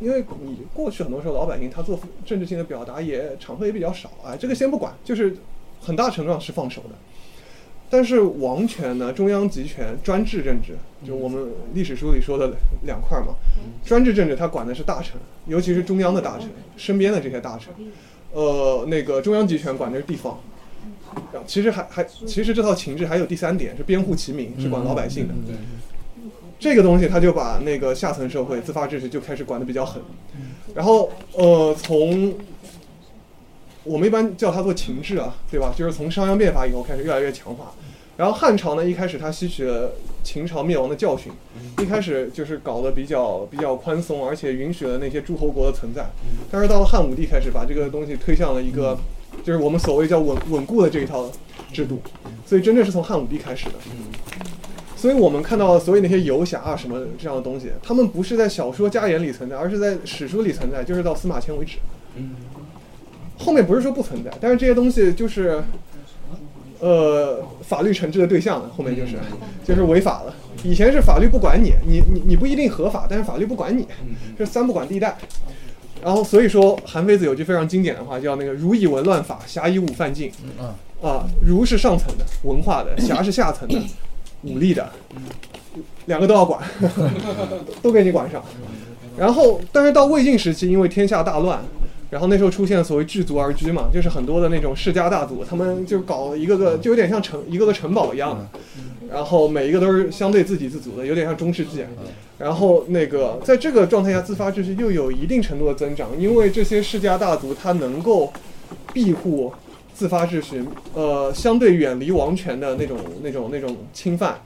[0.00, 5.36] 因为你过去很多时候老百姓他做政治性的表达也场合也比较少啊，这个先不管，就是
[5.78, 6.90] 很大程度上是放手的。
[7.90, 12.52] 但是王权呢，中央集权、专制政治，就我们历史书里说的
[12.84, 13.34] 两块嘛。
[13.84, 17.74] 专制政治它管的是大臣，尤其是中央的大臣，身边的这些大臣。
[18.32, 20.38] 呃，那个中央集权管的是地方。
[21.44, 25.34] 其实还还其实这套情制还有第三点是编户齐民，是管老百姓的。
[26.60, 30.00] 这个东西他就把那个下层社会自发秩序就开始管得比较狠，
[30.74, 32.34] 然后呃从
[33.82, 35.72] 我们一般叫它做情制啊，对吧？
[35.74, 37.72] 就是从商鞅变法以后开始越来越强化，
[38.18, 39.92] 然后汉朝呢一开始他吸取了
[40.22, 41.32] 秦朝灭亡的教训，
[41.78, 46.04] 一开始就是搞得比较比较宽松，而且允许了那些诸侯国的存在，
[46.50, 48.98] 但是到了汉武帝开始把这个东西推向了一个
[49.42, 51.32] 就是我们所谓叫稳稳固的这一套
[51.72, 52.02] 制度，
[52.44, 53.76] 所以真正是从汉武帝开始的。
[55.00, 61.78] 所以我们看到所有那些游侠啊什么这样的东西，他们不是在小说家言里存在，而是在史书里存在，就是到司马迁为止。
[63.38, 65.62] 后面不是说不存在，但是这些东西就是，
[66.80, 68.68] 呃，法律惩治的对象了。
[68.76, 69.16] 后面就是，
[69.64, 70.34] 就是违法了。
[70.62, 73.86] 以前是法律不管你，你你你不一定合法，但是法律不管你，
[74.38, 75.16] 这三不管地带。
[76.02, 80.30] 然后所以说，韩非子有句非常经典的话，叫那个“儒以文乱法，侠以武犯禁”。
[80.60, 83.82] 嗯啊，儒是上层的文化的，侠是下层的
[84.42, 84.88] 武力的，
[86.06, 86.62] 两个都要管，
[87.82, 88.42] 都给你管上。
[89.18, 91.60] 然后，但是到魏晋时期，因为天下大乱，
[92.08, 98.48] 然后那时候出现所谓聚族而居嘛，就是很多的那种世家大族，他们就搞一个个，就有点像城一个个城堡一样的，
[99.12, 101.84] 然后每一个都是相对自给自足的，有点像中世纪。
[102.38, 108.32] 然后那个在这个状态下，自发秩序又有一定程度的增长，因为这些世家大族他能够
[108.94, 109.52] 庇护
[110.00, 114.40] 自发秩序，呃，相对远离王权的那种、那种、那种侵犯，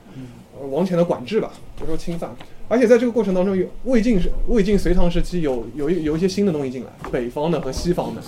[0.59, 2.35] 呃王权的管制吧，不说侵犯。
[2.67, 8.21] 而且在这个过程当中，有魏晋时、魏晋隋唐时期有有一有一些新的东西进来，北方的和西方的，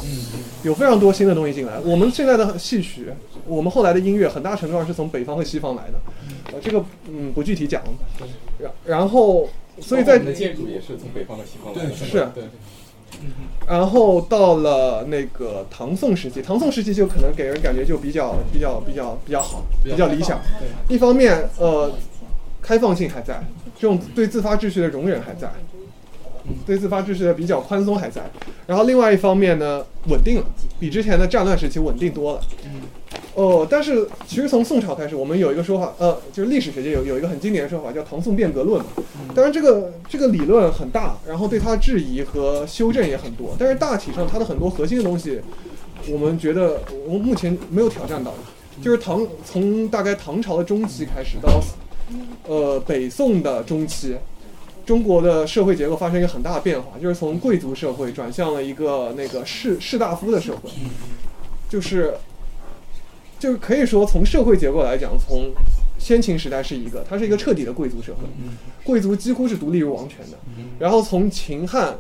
[0.64, 1.78] 有非常多新的东西进来。
[1.82, 3.08] 我们现在的戏曲，
[3.46, 6.00] 我们后来的音乐，很大程度上是从北方和西方来的。
[6.54, 7.84] 呃，这个嗯不具体讲。
[8.58, 9.50] 然然后，
[9.82, 12.44] 所以在我们的建筑也是从北方和西方来的，对是对，
[13.68, 20.40] 然后到了那个唐宋时期，唐宋时期就可能给人感觉就比较比较比较比较好，比较理想。
[20.88, 21.92] 一方面，呃，
[22.62, 23.44] 开放性还在，
[23.78, 25.52] 这种对自发秩序的容忍还在，
[26.66, 28.22] 对自发秩序的比较宽松还在。
[28.68, 30.46] 然后另外一方面呢，稳定了，
[30.80, 32.42] 比之前的战乱时期稳定多了。
[33.38, 38.88] 哦，但是其实从宋朝开始，我们有一个说法，呃，就是历史学界有有一个很经典的说法，叫唐宋变革论嘛。
[39.36, 43.56] 当然，这个这个理论很大，然后对它质疑和修正也很多。
[43.60, 45.40] 但是大体上，它的很多核心的东西，
[46.10, 48.34] 我们觉得我们目前没有挑战到。
[48.82, 51.62] 就是唐从大概唐朝的中期开始到
[52.48, 54.16] 呃北宋的中期，
[54.84, 60.72] 中国的社会结构发生一个很大的变化，就是从贵族社会转向了一个那个士士大夫的社会，
[61.70, 62.16] 就是
[63.40, 65.52] 就是可以说从社会结构来讲，从
[66.00, 68.22] 先秦时代是一个，它是一个彻底的贵族社会，
[68.84, 70.38] 贵族几乎是独立于王权的。
[70.80, 71.96] 然后从秦汉，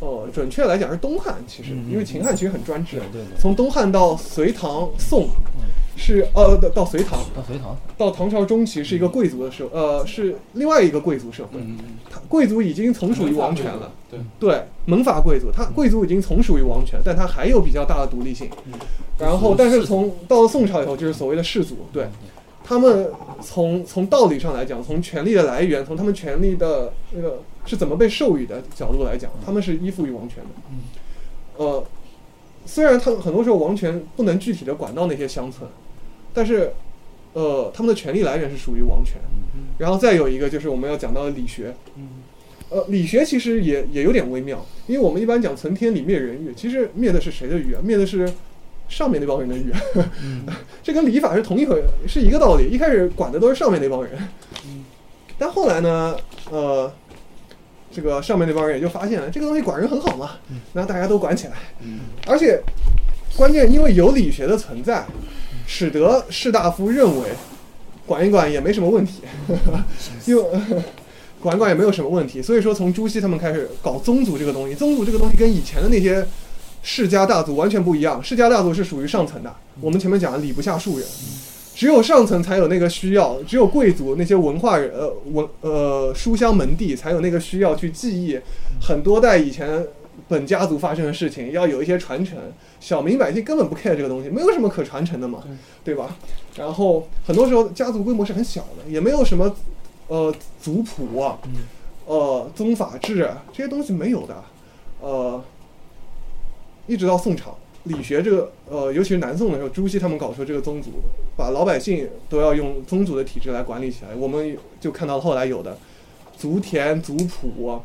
[0.00, 3.00] 呃，准确来讲是东汉，其实因为秦汉其实很专制，
[3.38, 5.28] 从东汉到隋唐宋。
[5.98, 11.58] 是呃，到到隋唐，到隋唐，到唐朝中期是一个贵族的社，呃，是另外一个贵族社会。
[12.08, 14.20] 他贵族已经从属于王权了，对。
[14.38, 18.48] 对，门阀贵族，他贵族已经从属于王权，但他还有比较大的独立性。
[19.18, 22.06] 然后，但是从到了宋朝以后，就是所谓的士族，对，
[22.62, 23.10] 他们
[23.42, 31.64] 从从道理上来讲，从权力的来源，从他们权力的那个是怎么被授予的角度来讲，他们是依附于王权的。
[31.64, 31.84] 呃，
[32.64, 35.68] 虽然他们很多时候王权不能具体的管到那些乡村。
[36.32, 36.72] 但是，
[37.32, 39.16] 呃，他们的权力来源是属于王权，
[39.78, 41.74] 然后再有一个就是我们要讲到的理学，
[42.68, 47.80] 呃，理学其实也也有点微妙，因为我们一般讲存天理灭人欲，其实灭的是谁的欲啊？
[47.82, 48.30] 灭的是
[48.88, 49.72] 上面那帮人的欲，
[50.82, 52.68] 这跟礼法是同一回，是一个道理。
[52.70, 54.12] 一开始管的都是上面那帮人，
[55.38, 56.16] 但后来呢，
[56.50, 56.92] 呃，
[57.90, 60.32] 这个上面那帮人也就发现了这个东西管人很好嘛，
[60.72, 61.54] 那大家都管起来，
[62.26, 62.60] 而且
[63.36, 65.06] 关键因为有理学的存在。
[65.70, 67.28] 使得士大夫认为，
[68.06, 69.20] 管一管也没什么问题，
[70.24, 70.48] 就
[71.40, 72.40] 管一管也没有什么问题。
[72.40, 76.26] 所以说，从朱熹他们开始搞宗族这个东西，宗族这个东西跟以前的那些
[76.82, 78.24] 世家大族完全不一样。
[78.24, 81.06] 世家大族是属于上层的，我们前面讲的礼不下庶人，
[81.74, 88.40] 只有上层才有那个需要，只有贵族那些文化人呃文呃书香门第才有那个需要去记忆
[88.80, 89.86] 很多代以前。
[90.26, 92.36] 本家族发生的事情要有一些传承，
[92.80, 95.42] 小民百姓根本不 care 这个东西，没有什么可传承的嘛，
[95.84, 96.16] 对吧？
[96.56, 99.54] 然后很多时候家族规模是很小的，也没有什么，
[100.06, 101.38] 呃，族谱啊，
[102.06, 104.44] 呃，宗法制这些东西没有的，
[105.00, 105.42] 呃，
[106.86, 110.90] 一直到宋朝，理学这个，呃，尤其是南宋的时候，朱熹他们搞出这个宗族，
[111.36, 115.76] 把老百姓都要用宗族的体制来管理起来，我们就看到后来有的
[116.36, 117.80] 族田、族谱、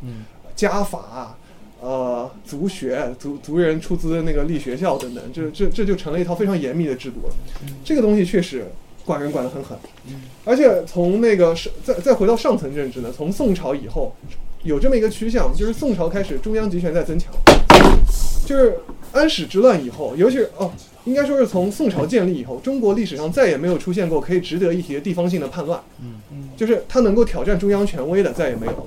[0.56, 1.36] 家法。
[1.84, 7.34] 呃，族学、族族人出资那个立学校等等，这这这就成了一套非常严密的制度了。
[7.84, 8.66] 这个东西确实
[9.04, 9.78] 管人管得很狠，
[10.46, 14.16] 而且从那个上再再回到上层政治呢，从宋朝以后
[14.64, 17.34] 有这么一个趋向，就是宋朝开始中央集权在增强，
[18.46, 18.78] 就是
[19.12, 20.72] 安史之乱以后，尤其是哦，
[21.04, 25.84] 应该说是从宋朝建立以后，中国历史上再也没有出现过可以值得一提的地方性的叛乱，
[26.56, 28.86] 就是它能够挑战中央权威的再也没有了。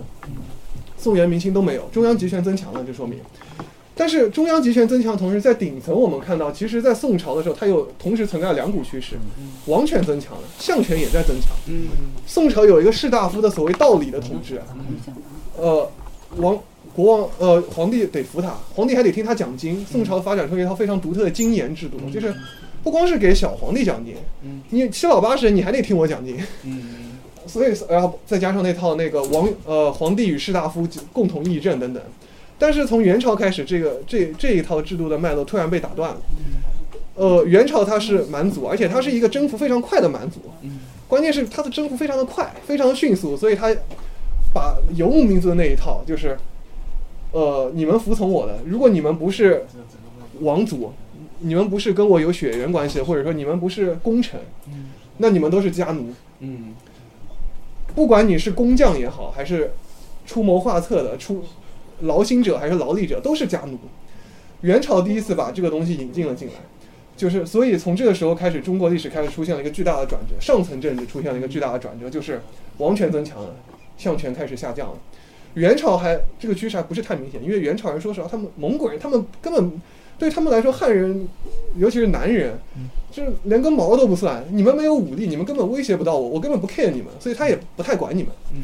[1.07, 3.21] 宋元明清都没有，中央集权增强了，就说明。
[3.95, 9.15] 但是中央集权增强的同时，在顶层我们看到，其实，在宋朝的时候，它有同时存在两股趋势：
[9.67, 11.51] 王权增强了，相权也在增强。
[12.27, 14.61] 宋朝有一个士大夫的所谓道理的统治，
[15.57, 15.89] 呃，
[16.39, 16.59] 王
[16.93, 19.87] 国王呃皇帝得服他，皇帝还得听他讲经。
[19.87, 22.35] 宋朝发展出一套非常独特的经言制度，就是
[22.83, 24.17] 不光是给小皇帝讲经，
[24.71, 26.37] 你七老八十你还得听我讲经。
[27.57, 32.03] 所以，然后再加上那套那个王呃皇帝与士大夫共同议政等等，
[32.59, 36.21] 但是从元朝开始，这个这这一套制度的脉络突然被打断了。
[37.15, 40.39] 呃，元朝它是蛮族，而且它是一个征服非常快的蛮族，
[41.09, 43.75] 关键是它的征服非常的快，非常的迅速，所以它
[44.53, 46.37] 把游牧民族的那一套，就是
[47.33, 49.65] 呃你们服从我的，如果你们不是
[50.41, 50.93] 王族，
[51.39, 54.39] 你们不是跟我有血缘关系，或者说你们不是功臣，
[55.17, 56.13] 那你们都是家奴。
[56.41, 56.75] 嗯。
[57.97, 59.73] 不管你是工匠也好，还是
[60.27, 61.43] 出谋划策的出
[62.03, 63.79] 劳心者，还是劳力者，都是家奴。
[64.61, 66.55] 元朝第一次把这个东西引进了进来，
[67.17, 72.43] 就是所以从这个时候开始，中国历史开始出现了一个巨大的转折，上层政治出现了一个巨大的转折，就是
[72.77, 73.57] 王权增强了，
[73.97, 74.99] 相权开始下降了。
[75.55, 79.73] 元朝还这个趋势还不是太明显，因为元朝人说实话，他们蒙古人，他们根本
[80.19, 81.29] 对他们来说，汉人
[81.77, 82.59] 尤其是男人。
[83.13, 88.31] 就是连根毛都不算，你们没有武力，你们根本威胁不到我，我根本不 care 你们，所以他也不太管你们。
[88.53, 88.61] 嗯。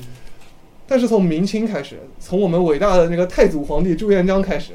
[0.86, 4.72] 但是从明清开始，从我们伟大的那个太祖皇帝朱元璋开始，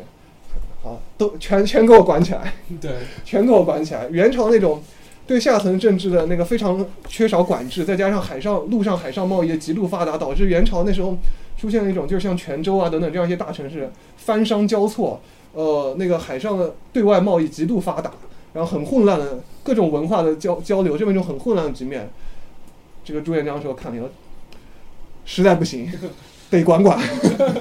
[0.81, 2.55] 好，都全全给我管起来。
[2.81, 2.89] 对，
[3.23, 4.07] 全给我管起来。
[4.09, 4.81] 元朝那种
[5.27, 11.15] 对下层政治的那个非常缺少管制，再加上海上、陆上、海上贸易极度发达，导致元朝那时候
[11.55, 15.21] 出现了一种，就是像泉州啊等等这样一些大城市，番商交错，
[15.57, 18.11] 呃，那个海上的对外贸易极度发达。
[18.53, 22.09] 然后很混乱的各种文化的交交流，这么一种很混乱的局面，
[23.03, 24.09] 这个朱元璋说看了以后，
[25.25, 25.91] 实在不行，
[26.49, 26.99] 得管管。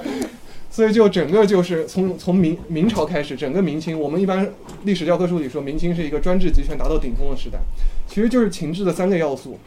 [0.71, 4.51] 所以就整个就是从从明明朝开始，整个明清，我们一般
[4.85, 7.59] 历史教科书里说明清是一个专制集权达到顶峰的时代，
[8.07, 9.59] 其实就是秦制的三个要素：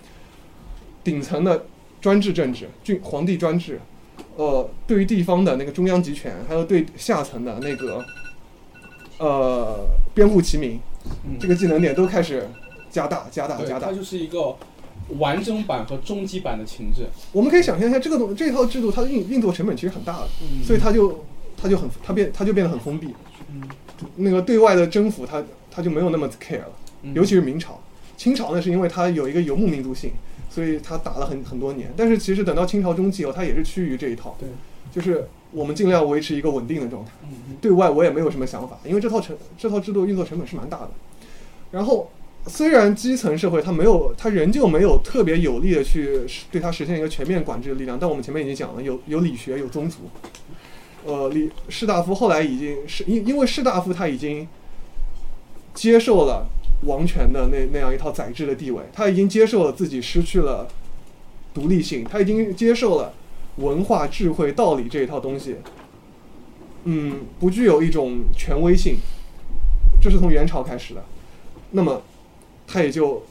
[1.04, 1.66] 顶层的
[2.00, 3.80] 专制政治，君皇帝专制，
[4.36, 8.04] 呃，对于地方的那个中央集权，还有对下层的那个
[9.18, 10.78] 呃边户齐民，
[11.24, 12.48] 嗯这个技能点都开始
[12.90, 13.92] 加大、加大、加大它。
[13.92, 14.56] 就是一个
[15.18, 17.06] 完整版和终极版的秦制。
[17.32, 21.24] 我们可以想象一下，这个东这套制度它的运运作成本其实很大的，嗯所以它就
[21.56, 23.08] 它就很它变它就变得很封闭。
[23.52, 23.62] 嗯
[24.16, 26.72] 那个对外的征服它它就没有那么 care 了，
[27.02, 27.78] 嗯尤其是明朝。
[28.16, 30.10] 清朝呢，是因为它有一个游牧民族性，
[30.50, 31.90] 所以他打了很很多年。
[31.96, 34.48] 但是其实等到清朝中期以后，他也是趋于这一套，对，
[34.92, 37.12] 就是我们尽量维持一个稳定的状态。
[37.22, 40.90] 嗯对外我也没有什么想法，因为这套成这套制度运作成本是蛮大的。
[41.70, 42.10] 然后
[42.46, 46.20] 虽然基层社会他没有，他仍旧没有特别有力的去
[46.50, 49.98] 对他实现一个全面管制的力量，但我们前面已经讲了，有有理学，有宗族。
[51.04, 54.48] 呃，李士大夫后来已经是因因为士大夫他已经
[55.74, 56.46] 接受了
[56.82, 60.66] 王权的那那样一套宰制的地位，他已经接受了自己失去了
[61.52, 63.12] 独立性，他已经接受了
[63.56, 65.56] 文化、智慧、道理这一套东西，
[66.84, 68.96] 嗯，不具有一种权威性，
[70.00, 71.04] 这是从元朝开始的。
[71.72, 72.02] 那么，
[72.66, 73.22] 他也就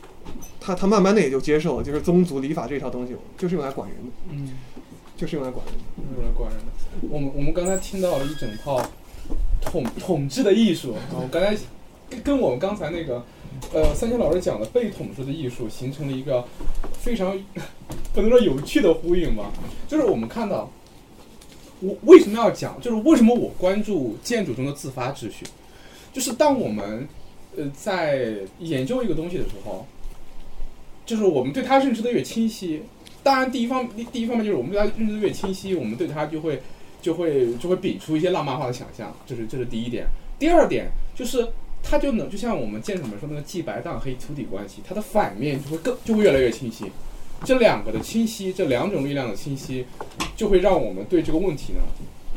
[0.59, 4.49] 他他慢慢的也就接受了，就是宗族礼法这一套东西，就是用来管人的，嗯，
[5.17, 5.81] 就是用来管人的。
[6.15, 6.71] 用来管人的。
[7.09, 8.81] 我们我们刚才听到了一整套
[9.61, 11.57] 统统治的艺术啊，我刚才
[12.09, 13.23] 跟跟我们刚才那个
[13.74, 16.43] 呃三千老师讲的被统治的艺术形成了一个
[16.93, 17.38] 非常
[18.14, 19.51] 不能说有趣的呼应吧，
[19.88, 20.70] 就是我们看到。
[21.82, 22.78] 我为什么要讲？
[22.82, 25.45] 就是为什么我关注建筑中的自发秩序？
[26.12, 27.07] 就是当我们
[27.55, 29.86] 呃在研究一个东西的时候，
[31.05, 32.84] 就是我们对它认知的越清晰，
[33.24, 36.62] 当然第一方第一方面就是我们对它认知的越清晰，我们对它就会
[37.01, 40.05] 就会就会摒出一些浪漫化的想象，这是这是第一点。
[40.38, 41.47] 第二点就是
[41.84, 46.86] 它就能就像我们建筑里面说那个既白荡黑粗底关系，它的反面就会更就会越来越清晰。
[47.43, 49.86] 这两个的清晰，这两种力量的清晰，
[50.36, 51.80] 就会让我们对这个问题呢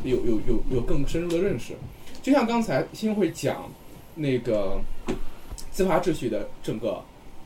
[0.03, 1.73] 有有有有更深入的认识。
[2.21, 3.69] 就像刚才新会讲
[4.15, 4.79] 那个
[5.71, 7.03] 自发秩序的整个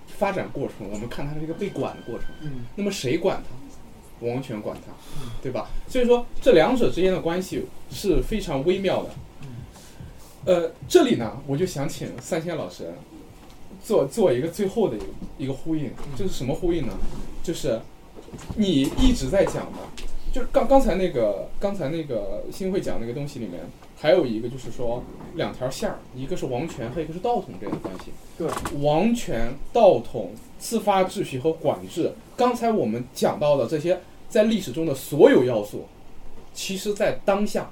[0.08, 2.28] 发展过程，我们看它是一个被管的过程。
[2.42, 3.56] 嗯，那么谁管它？
[4.20, 4.92] 王权管它，
[5.44, 5.68] 对吧？
[5.88, 9.10] 所以说这两者之间的关系是非常微妙的。
[10.46, 12.94] 呃，这里呢，我就想请三千老师
[13.84, 15.06] 做做一个最后的一个
[15.40, 16.94] 一个呼应，这是什么呼应呢？
[17.44, 17.80] 就是
[18.56, 19.80] 你一直在讲的，
[20.34, 23.62] 就是刚刚才那个刚才那个新会讲那个东西里面，
[23.98, 25.04] 还有一个就是说
[25.36, 28.12] 两条线儿，一个是王权和一个是道统之间的关系。
[28.38, 28.48] 对，
[28.82, 35.86] 王权、道统、自发秩序和管制，刚才我们讲到的这些在历史中的所有要素，
[36.54, 37.70] 其实在当下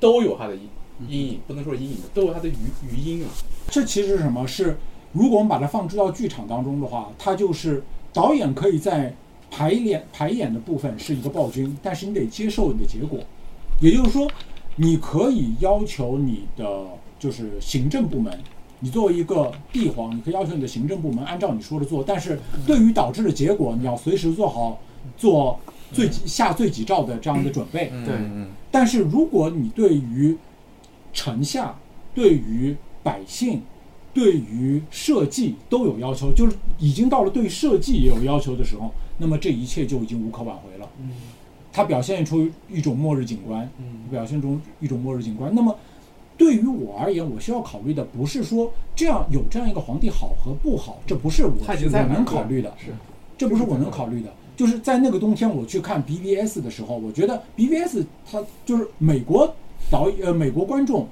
[0.00, 0.68] 都有它的阴
[1.08, 2.54] 阴影，不能说阴影，都有它的余
[2.90, 3.28] 余音啊。
[3.68, 4.46] 这其实是什么？
[4.46, 4.76] 是
[5.12, 7.82] 如果我们把它放置到剧场当中的话，它就是
[8.12, 9.14] 导演可以在
[9.50, 13.20] 排演排演的部分是一个暴君，但是你得接受你的结果。
[13.80, 14.30] 也就是说，
[14.76, 16.84] 你可以要求你的
[17.18, 18.38] 就是行政部门，
[18.80, 24.80] 你作为一个帝皇，你可以要求你的行政部门按照你说的做，但是对于导致的结果，你要随时做好
[25.16, 25.58] 做
[25.92, 27.90] 最下最急兆的这样的准备。
[27.92, 30.36] 嗯对嗯但是如果你对于
[31.16, 31.74] 臣下、
[32.14, 33.62] 对于百姓、
[34.12, 40.88] 对于社稷都有要求，就是已经到了对社稷也有要求的时候，那么这一切就已经无可挽回了。
[41.00, 41.10] 嗯
[41.72, 45.54] 它表现出一种末日景观，嗯表现出一种末日景观。
[45.54, 45.76] 那么
[46.38, 52.74] 对于我而言，我需要考虑的不是说这样有这样一个皇帝好和不好，这不是我我能考虑的。
[52.78, 52.94] 是，
[53.36, 54.32] 这不是我能考虑的。
[54.56, 59.54] 就是在那个冬天，我去看 BBS 的时候，我觉得 BBS 它就是美国
[59.90, 61.08] 导呃美国观众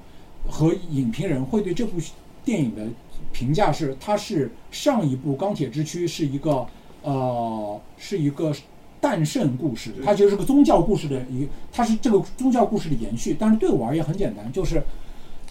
[0.47, 1.97] 和影评人会对这部
[2.43, 2.85] 电影的
[3.31, 6.65] 评价是，它是上一部《钢铁之躯》是一个
[7.01, 8.53] 呃是一个
[9.01, 13.35] 诞生故事，它其实是个宗教故事的一个，它是这个宗教故事的延续。
[13.37, 14.81] 但是对我而言很简单，就是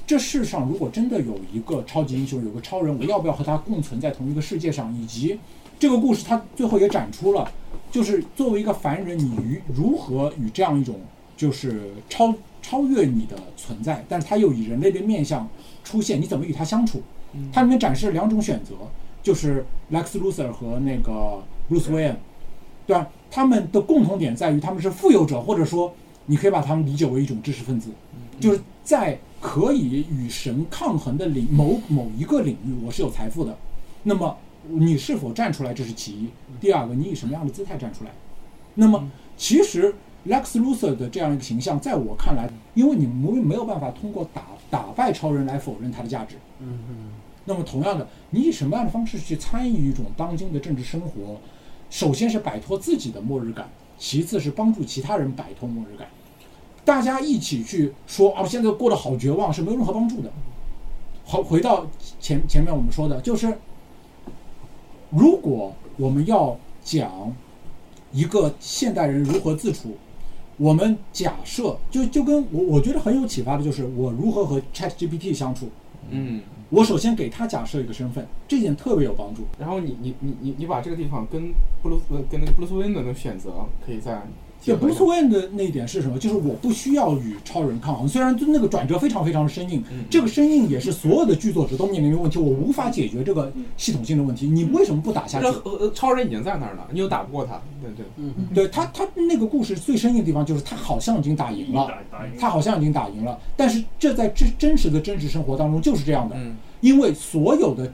[0.06, 4.94] 这世上如果真的有一个超级英雄，有个超人，我要不要和他共存在同一个世界上？
[4.96, 5.38] 以及
[5.78, 7.50] 这个故事它最后也展出了，
[7.90, 11.00] 就是作为一个凡人，你与如何与这样一种
[11.36, 12.34] 就是超
[12.64, 15.46] 超越你的存在，但是它又以人类的面相
[15.84, 17.02] 出现，你怎么与它相处？
[17.52, 18.74] 它里面展示了两种选择，
[19.22, 19.62] 就是
[19.92, 22.16] Lex Luthor 和那个 Bruce Wayne，
[22.86, 23.06] 对吧？
[23.30, 27.90] 他们的共同点在于他们是富有者，或者说你可以把他们理解为一种知识分子，
[28.40, 33.54] 就是在可以与神抗衡的领某某一个领域，我是有财富的。
[34.04, 34.38] 那么
[34.68, 36.28] 你是否站出来，这是其一。
[36.60, 38.10] 第二个，你以什么样的姿态站出来？
[38.74, 39.94] 那么其实
[40.26, 46.36] Lex Luthor 的这样一个形象，在我看来，因为你没没有办法通过打打败超人来否认他的价值。
[46.60, 46.96] 嗯嗯，
[47.44, 51.38] 那么同样的，你以什么样的方式去参与一种当今的政治生活？
[51.90, 53.68] 首先是摆脱自己的末日感，
[53.98, 56.08] 其次是帮助其他人摆脱末日感。
[56.84, 60.32] 大家一起去说啊，现在过得好绝望，是没有任何帮助的。
[61.26, 61.86] 好，回到
[62.18, 63.56] 前前面我们说的，就是
[65.10, 67.32] 如果我们要讲
[68.10, 69.96] 一个现代人如何自处，
[70.56, 75.68] 我们假设就就跟我我觉得很有启发的就是我如何和 Chat GPT 相处。
[76.10, 79.42] 嗯，我首先给他假设一个身份，这点特别有帮助。
[79.58, 81.52] 然后你你你你你把这个地方跟
[81.82, 83.50] 布鲁斯呃跟那个布鲁斯韦恩的那个选择
[83.84, 84.22] 可以再
[84.64, 86.18] 结对，布鲁合一下斯韦恩的那一点是什么？
[86.18, 94.46] 就是我不需要与超人抗衡，虽然就那个转折非常非常的生硬，嗯这个生硬也是所有的剧作者都面临的问题，我无法解决这个系统性的问题。
[94.46, 95.46] 你为什么不打下去？
[95.94, 101.90] 超人已经在那儿了，你又打不过他，对对，对他，他那个故事最生硬的地方就是他好像已经打赢了，
[102.40, 106.56] 他好像已经打赢了，但是这在真真实的真实生活当中就是这样的，嗯。
[106.80, 107.90] 因为所有的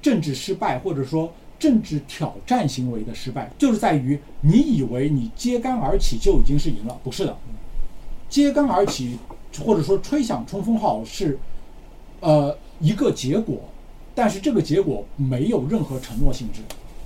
[0.00, 1.30] 政治失败或者说
[1.60, 7.36] 政治挑战行为的失败，就是在于你以为你揭竿而起就已经是赢了，不是的，
[8.28, 9.16] 揭竿而起
[9.64, 11.38] 或者说吹响冲锋号是
[12.20, 13.60] 呃一个结果，
[14.14, 16.62] 但是这个结果没有任何承诺性质，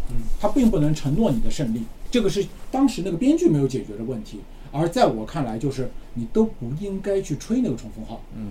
[0.09, 4.40] 嗯它并不能承诺你的胜利，这个是当时那个编剧没有解决的问题。
[4.70, 8.20] 而在我看来，就是你都不应该去吹那个冲锋号。
[8.36, 8.48] 嗯，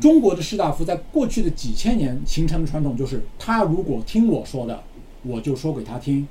[0.00, 4.82] 中国的士大夫在过去的几千年形成的传统就是，他如果听我说的，
[5.22, 6.24] 我就说给他听；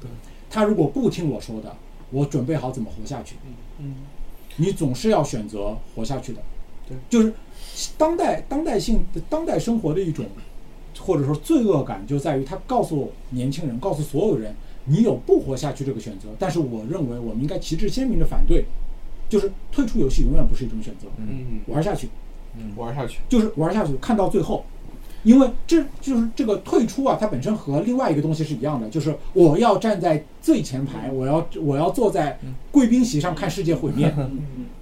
[0.50, 1.76] 他如果不听我说的，
[2.12, 3.36] 我准备好怎么活下去。
[3.80, 3.96] 嗯
[4.58, 6.42] 你总是要选择活下去的。
[6.88, 7.34] 对，就是
[7.98, 10.26] 当代当代性的当代生活的一种，
[11.00, 14.54] 或者说罪恶感，就在于他告诉年轻人，告诉所有人，
[14.86, 16.28] 你有不活下去这个选择。
[16.38, 18.66] 但是我认为我们应该旗帜鲜明的反对，
[19.30, 22.10] 就是退出游戏永远不是一种选择，嗯，玩下去。
[22.76, 24.66] 玩下去，就是玩下去，看到最后，
[25.24, 32.40] 因为这就是这个退出啊，它本身和另外一个东西是一样的，就是我要站在最前排，我要我要坐在
[32.72, 34.14] 贵宾席上看世界毁灭。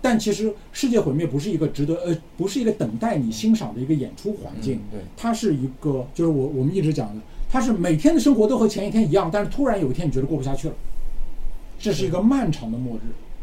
[0.02, 10.74] 但其实世界毁灭不是一个值得呃，不是一个等待你欣赏的一个演出环境，对，它是一个就是我我们一直讲的，它是每天的生活都和前一天一样，但是突然有一天你觉得过不下去了，
[11.78, 13.02] 这是一个漫长的末日。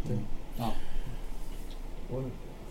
[0.09, 0.65] 对。
[0.65, 0.73] 啊，
[2.09, 2.23] 我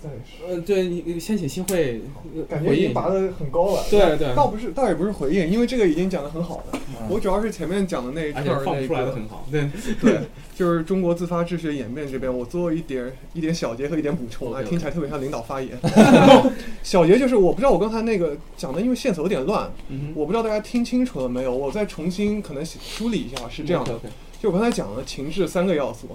[0.05, 2.01] 再呃，对你先请新会
[2.35, 3.83] 呃感觉已经拔得很高了。
[3.89, 6.79] 对对倒不是，倒也不是回应，因为这个已经讲得很好了。
[7.09, 9.69] 我主要是前面讲的那一而串儿那且放出来的，很好，对，
[10.01, 10.19] 对，
[10.55, 15.77] 就是中国自发秩序演变这边，我做一点一点小结和一点补充啊，听起来特别像领导发言。
[16.83, 23.99] 小结就是我不知道我刚才那个讲的，因为线索有点乱，嗯我不知道大家听清楚了没有，我再重新可能梳理一下，是这样的。
[24.41, 26.07] 就我刚才讲了情志三个要素，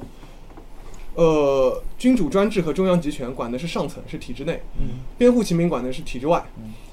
[1.23, 6.43] 呃，君主专制和中央集权管的是上层，是体制内；嗯编户秦民管的是体制外。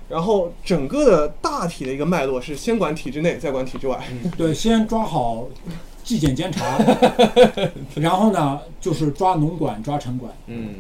[0.10, 4.06] 然后整个的大体的一个脉络是先管体制内，再管体制外。
[4.38, 5.48] 对，先抓好
[6.04, 6.78] 纪检监察，
[7.96, 10.30] 然后呢就是抓农管、抓城管。
[10.48, 10.76] 嗯，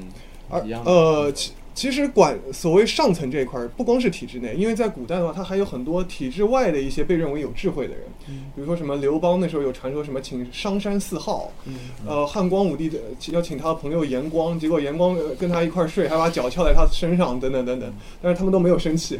[0.49, 1.31] 而一样呃，
[1.77, 8.03] 其其实管所谓上层这一块儿，不光是体制内，因为在古代的话，它还有很多体制外的一些被认为有智慧的人，
[8.55, 11.49] 比如说什么刘邦那时候有传说什么请商山四号，
[12.05, 12.99] 呃，汉光武帝的
[13.31, 19.19] 要请他朋友严光，结果严光呃跟他一块儿睡，还把脚翘在他身上，等等等等，但是他们都没有生气。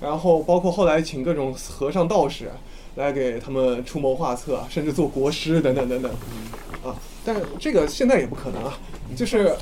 [0.00, 2.50] 然后包括后来请各种和尚道士
[2.94, 6.10] 来给他们出谋划策，甚至做国师等等等等，
[6.82, 8.78] 啊，但是这个现在也不可能啊，
[9.14, 9.54] 就是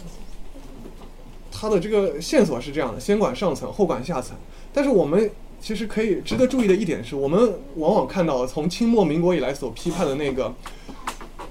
[1.59, 4.37] 它的这个线索是这样的：先管上层，后管下层。
[4.73, 5.31] 但是我们
[5.61, 10.55] 其实可以值得注意的一点是，我们往往看到从清末民国以来所批判的那个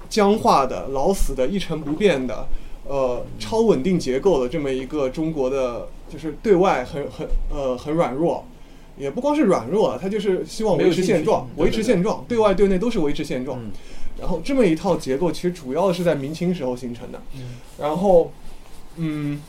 [0.08, 2.46] 僵化的、老死的、一成不变的。
[2.88, 8.44] 呃，超稳定结构的这么一个中国的，就是对外很很呃很软弱，
[8.96, 13.58] 也不光是软弱啊，它就是希望维持现状，维持现状，对外对内都是维持现状。
[14.20, 17.20] 然后这么一套结构，其实主要是在明清时候形成的。
[17.76, 18.30] 然后，
[18.94, 19.42] 嗯，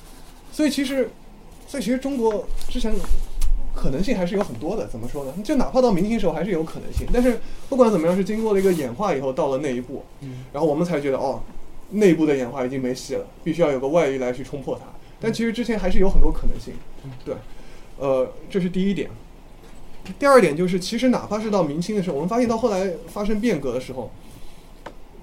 [0.58, 1.08] 所以其实，
[1.68, 2.92] 所以其实中国之前
[3.76, 4.88] 可能性还是有很多的。
[4.88, 5.32] 怎么说呢？
[5.44, 7.06] 就哪怕到明清时候还是有可能性。
[7.14, 7.40] 但是
[7.70, 10.04] 不管怎么样，是经过了一个演化以后，到了那一步，
[10.52, 11.44] 然后我们才觉得哦，
[11.92, 14.86] 内部的演化已经没戏了，必须要有个外力来去冲破它。
[15.20, 16.74] 但其实之前还是有很多可能性。
[17.24, 17.36] 对，
[18.00, 19.12] 呃，这是第一点。
[20.18, 24.10] 第二点就是，其实哪怕是到明清的时候，我们发现到后来发生变革的时候，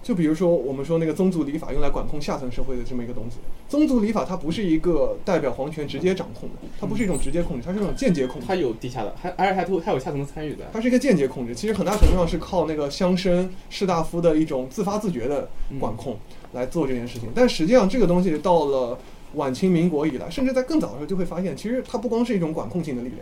[0.04, 8.46] 就比如说我们说那个宗族礼法用来管控下层社会的这么一个东西，宗族礼法它不是一个代表皇权直接掌控的，它不是一种直接控制，它是一种间接控制。
[8.46, 10.66] 它有地下的，还而且还都还有下层的参与的。
[10.74, 15.48] 它是一个间接控制，其实很大程度上是靠那个乡绅士大夫的一种自发自觉的
[15.80, 16.18] 管控
[16.52, 17.30] 来做这件事情。
[17.34, 18.98] 但实际上，这个东西到了
[19.32, 23.20] 晚清民国以来，甚至在更早的时候，就会发现，其实它不光是一种管控性的力量，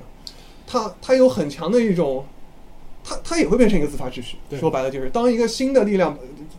[0.67, 2.25] 它它有很强的一种，
[3.05, 4.37] 它它也会变成一个自发秩序。
[4.59, 6.17] 说白了，就是当一个新的力量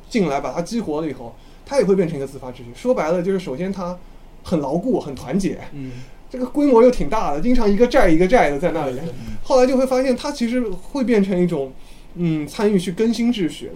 [0.10, 2.65] 进来把它激活了以后，它也会变成一个自发秩序。
[2.76, 3.98] 说白了，就是首先它
[4.44, 5.91] 很牢固、很团结，嗯，
[6.30, 8.99] 这个规模又挺大的，经常一个寨一个寨的在那里。
[9.44, 11.72] 后来就会发现，它其实会变成一种，
[12.15, 13.72] 嗯，参与去更新秩序，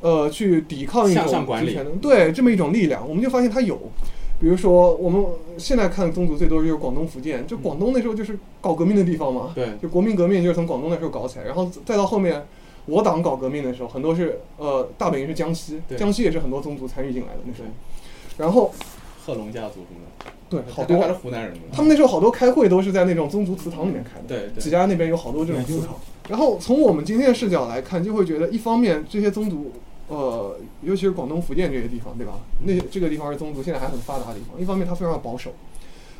[0.00, 3.06] 呃，去抵抗一种之前的对这么一种力量。
[3.06, 3.78] 我们就发现它有，
[4.46, 5.26] 比如说我们
[5.58, 12.44] 现在看宗族最多就是广东、福建，就广东那时候就是搞革命的地方嘛，对，就国民革命就是从广东那时候搞起来，然后再到后面。
[12.84, 17.68] 我党搞革命的时候，很多是呃大本营是江西，江西也是很多宗族参与进来的那时候。
[18.38, 18.72] 然后
[19.24, 21.58] 贺龙家族什么的，对好多还是湖南人。
[21.72, 25.96] 他们那时候好多开会都是在那种宗族祠堂里面开的，对对几家那边有好多这种祠堂。
[26.28, 29.72] 然后从我们今天的视角来看，就会觉得一方面这些宗族，
[30.08, 32.38] 呃，尤其是广东、福建这些地方，对吧？
[32.64, 34.60] 那这个地方是宗族现在还很发达的地方。
[34.60, 35.52] 一方面它非常保守，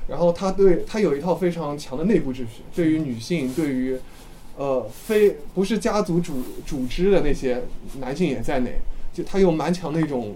[0.09, 3.97] 然后它对它有一套非常强的内部秩序，对于女性，对于
[4.57, 7.63] 呃非不是家族主主织的那些
[8.01, 8.73] 男性也在内，
[9.15, 10.35] 就它有蛮强的一种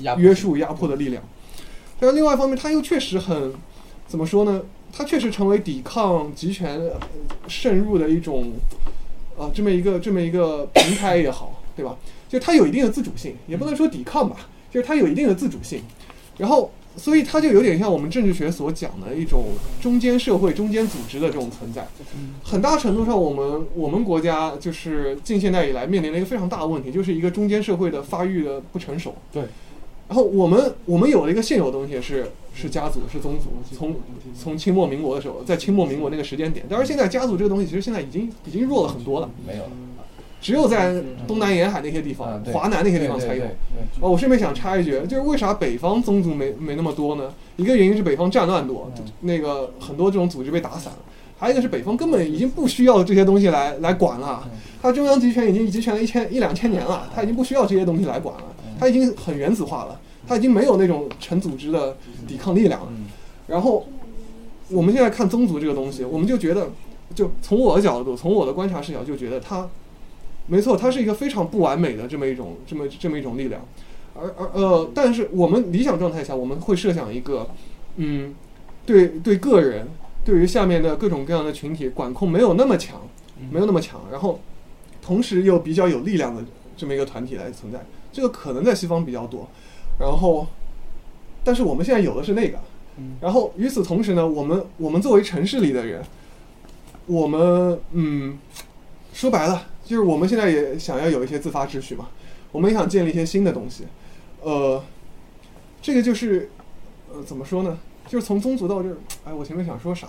[0.00, 1.22] 压约束、压迫的力量。
[2.00, 3.54] 但是另外一方面，它又确实很
[4.08, 4.62] 怎么说呢？
[4.92, 7.00] 它确实成为抵抗集权呃
[7.48, 8.52] 渗入的一种
[9.36, 11.96] 呃这么一个这么一个平台也好，对吧？
[12.34, 15.80] 就它有一定的自主性，也不能说抵抗吧，就是它有一定的自主性。
[16.36, 19.44] 然后，所以它就有点像我们政治学所讲的一种
[19.80, 21.86] 中间社会、中间组织的这种存在。
[22.42, 29.14] 很大程度上，我们我们国家就是近现代以来面临了一个非常大的问题，就是一个中间社会的发育的不成熟。
[29.32, 29.44] 对。
[30.08, 33.94] 然后我们我们有了一个现有的东西是是家族是宗族，从
[34.36, 39.70] 从清末民国的时候，在清末民国那个时间点，但是现在家族这个东西其实现在已经已经弱了很多了，没有了。
[40.44, 43.44] 只有在东南沿海那些地方、华南那些地方才有。
[43.98, 47.32] 哦，我顺便想插一句，就是为啥北方宗族没没那么多呢？
[47.56, 49.04] 一个原因是北方战乱多，嗯。
[49.20, 50.98] 那个很多这种组织被打散了；
[51.38, 54.50] 还有一个是北方根本已经不需要这些东西来来管了，嗯。
[54.82, 58.74] 它中央集权已经集权了一千一两千年了，它已经不需要这些东西来管了，嗯。
[58.78, 59.98] 它已经很原子化了，
[60.28, 61.96] 它已经没有那种成组织的
[62.28, 62.88] 抵抗力量了。
[62.90, 63.06] 嗯。
[63.46, 63.86] 然后
[64.68, 66.68] 我们现在看宗族这个东西，我们就觉得，
[67.14, 69.66] 就从我的角度，从我的观察视角，就觉得它，
[70.46, 73.66] 没错，它是一个非常不完美的这么一种这么这么一种力量，
[74.14, 77.48] 而而呃，但是我们理想状态下，我们会设想一个，
[77.96, 78.34] 嗯，
[78.84, 79.86] 对对个人，
[80.24, 83.00] 对于下面的各种各样的群体管控没有那么强，
[83.50, 84.40] 没有那么强，然后
[85.00, 86.44] 同时又比较有力量的
[86.76, 87.80] 这么一个团体来存在，
[88.12, 89.48] 这个可能在西方比较多，
[89.98, 90.46] 然后，
[91.42, 92.58] 但是我们现在有的是那个。
[93.20, 96.00] 然后与此同时呢，我们我们作为城市里的人，
[97.06, 98.38] 我们嗯，
[99.12, 102.08] 说白了就是我们现在也想要有一些自发秩序嘛，
[102.50, 103.84] 我们也想建立一些新的东西，
[104.40, 104.82] 呃，
[105.82, 106.50] 这个就是
[107.12, 107.78] 呃怎么说呢？
[108.08, 110.08] 就是从宗族到这儿，哎，我前面想说啥？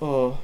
[0.00, 0.34] 呃，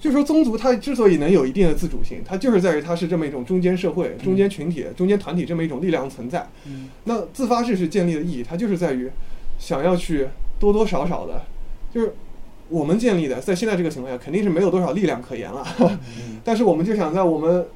[0.00, 6.46] 就说宗族它之所以能有一定的自主性，它就是在于它是这么一种中间社会、中间群体、中间团体这么一种力量存在。
[6.66, 9.10] 嗯那自发秩序建立的意义，它就是在于
[9.58, 10.28] 想要去
[10.58, 11.42] 多多少少的，
[11.92, 12.14] 就是
[12.74, 15.64] 我们建立的，在现在这个情况下，肯定是没有多少力量可言了。
[16.42, 17.66] 但是我们就想在我们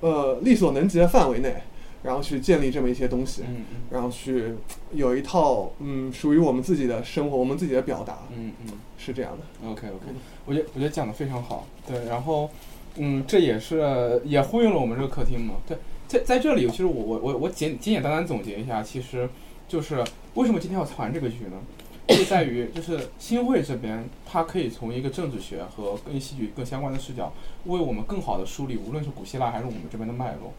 [0.00, 1.54] 呃力所能及的范围内，
[2.02, 4.54] 然后去建立这么一些东西，嗯然后去
[4.92, 9.68] 有一套嗯属于我们自己的生活，我们自己的表达，嗯嗯是这样的。
[9.68, 10.06] ，OK OK，
[10.46, 12.48] 我觉得我觉得讲的非常好，对，然后
[12.96, 15.76] 嗯，这也是也呼应了我们这个客厅嘛，对，
[16.08, 19.28] 在在这里，其实我我我我简简简单单总结一下，其实
[19.68, 20.02] 就是
[20.34, 21.58] 为什么今天要传这个剧呢？
[22.08, 27.32] 就在于就是新会这边，它可以从一个政治学和跟戏剧更相关的视角，
[27.64, 30.52] 为我们更好的梳理，无论是古希腊还是我们这边的脉络。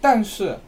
[0.00, 0.58] 但是，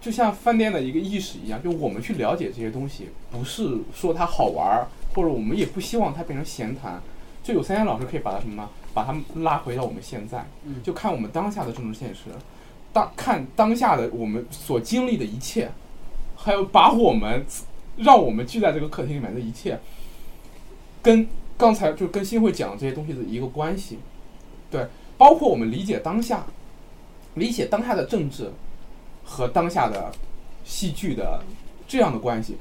[0.00, 7.00] 就像饭店的一个意识一样，就我们去了解这些东西，不是说它好玩儿，或者我们也不希望它变成闲谈。
[7.42, 8.68] 就有三千老师可以把它什么呢？
[8.92, 10.44] 把它拉回到我们现在，
[10.82, 12.24] 就看我们当下的政治现实，
[12.92, 15.70] 当看当下的我们所经历的一切，
[16.36, 17.44] 还有把我们
[17.98, 19.78] 让我们聚在这个客厅里面的一切，
[21.02, 21.26] 跟
[21.56, 23.98] 刚才就跟新会讲的这些东西的一个关系，
[24.70, 26.46] 对，包括我们理解当下，
[27.34, 28.50] 理解当下的政治
[29.24, 30.12] 和当下的
[30.64, 31.42] 戏剧的
[31.86, 32.56] 这样的关系，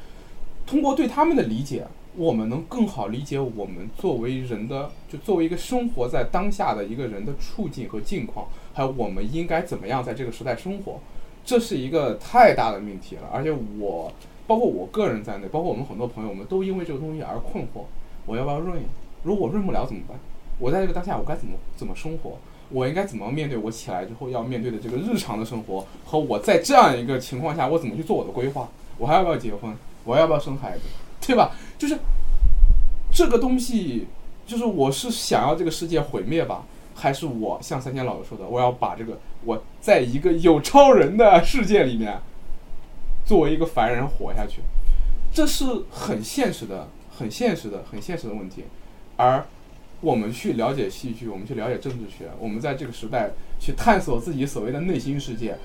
[0.65, 1.85] 通过对他们的理解，
[2.15, 10.99] 我们能更好理解我们作为人的，就作为一个生活在当下的一个人的处境和境况，还有我们应该怎么样在这个时代生活，
[11.45, 13.29] 这是一个太大的命题了。
[13.31, 14.11] 而且我，
[14.47, 17.81] 包括我个人在内，包括我们很多朋友，我们都因为这个东西而困惑：
[18.25, 18.81] 我要不要润？
[19.23, 20.17] 如果润不了怎么办？
[20.57, 22.37] 我在这个当下我该怎么怎么生活？
[22.69, 25.85] 我应该怎么面对我起来之后要面对的这个日常的生活？
[26.05, 28.67] 和我在这样一个情况下，我怎么去做我的规划？
[28.97, 29.75] 我还要不要结婚？
[30.03, 30.83] 我要不要生孩子？
[31.21, 31.51] 对吧？
[31.77, 31.97] 就是
[33.11, 34.07] 这个东西，
[34.45, 36.63] 就是我是想要这个世界毁灭吧，
[36.95, 42.17] 还是我像三千老师说的，我要把这个我在一个有超人的世界里面，
[43.27, 44.61] 作为一个凡人活下去，
[45.33, 48.63] 这是很现实的、很现实的、很现实的问题。
[49.17, 49.43] 而
[49.99, 53.29] 我们去了解戏剧，我们去了解政治学，我们在这个时代
[53.59, 55.57] 去探索自己所谓的内心世界，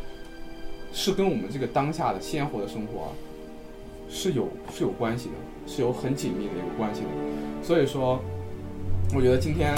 [0.92, 3.12] 是跟我们这个当下的鲜活的生活。
[4.14, 5.34] 是有是有关系的，
[5.66, 7.06] 是有很紧密的一个关系的。
[7.62, 8.20] 所以说，
[9.14, 9.74] 我觉得今天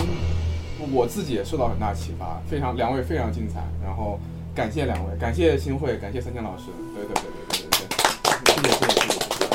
[0.92, 3.62] 我自己也受到很大启发，非常两位非常精彩。
[3.80, 4.18] 然后
[4.52, 6.64] 感谢两位，感谢新会，感谢三千老师，
[6.96, 7.30] 对对对，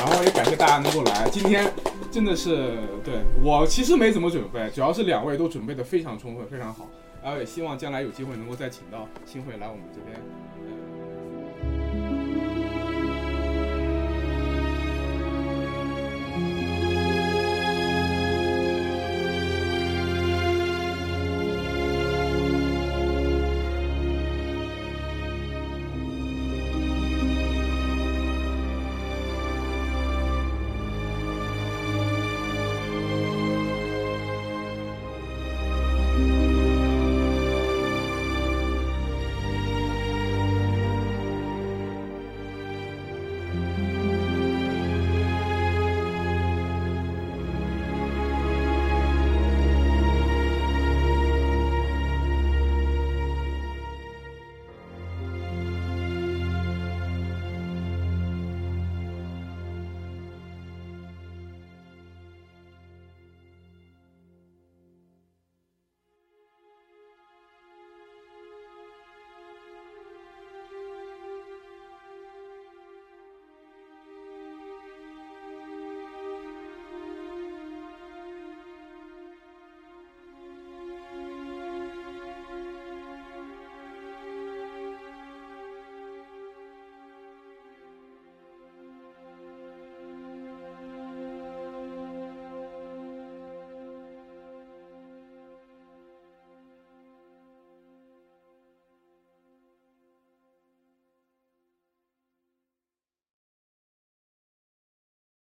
[0.00, 1.70] 然后也感谢大家能够来，今天
[2.10, 6.88] 真的是对我其实没怎么准备，主要是两位都准备的非常充分，非常好。
[7.22, 10.18] 然后也希望将来有机会能够再请到新会来我们这边。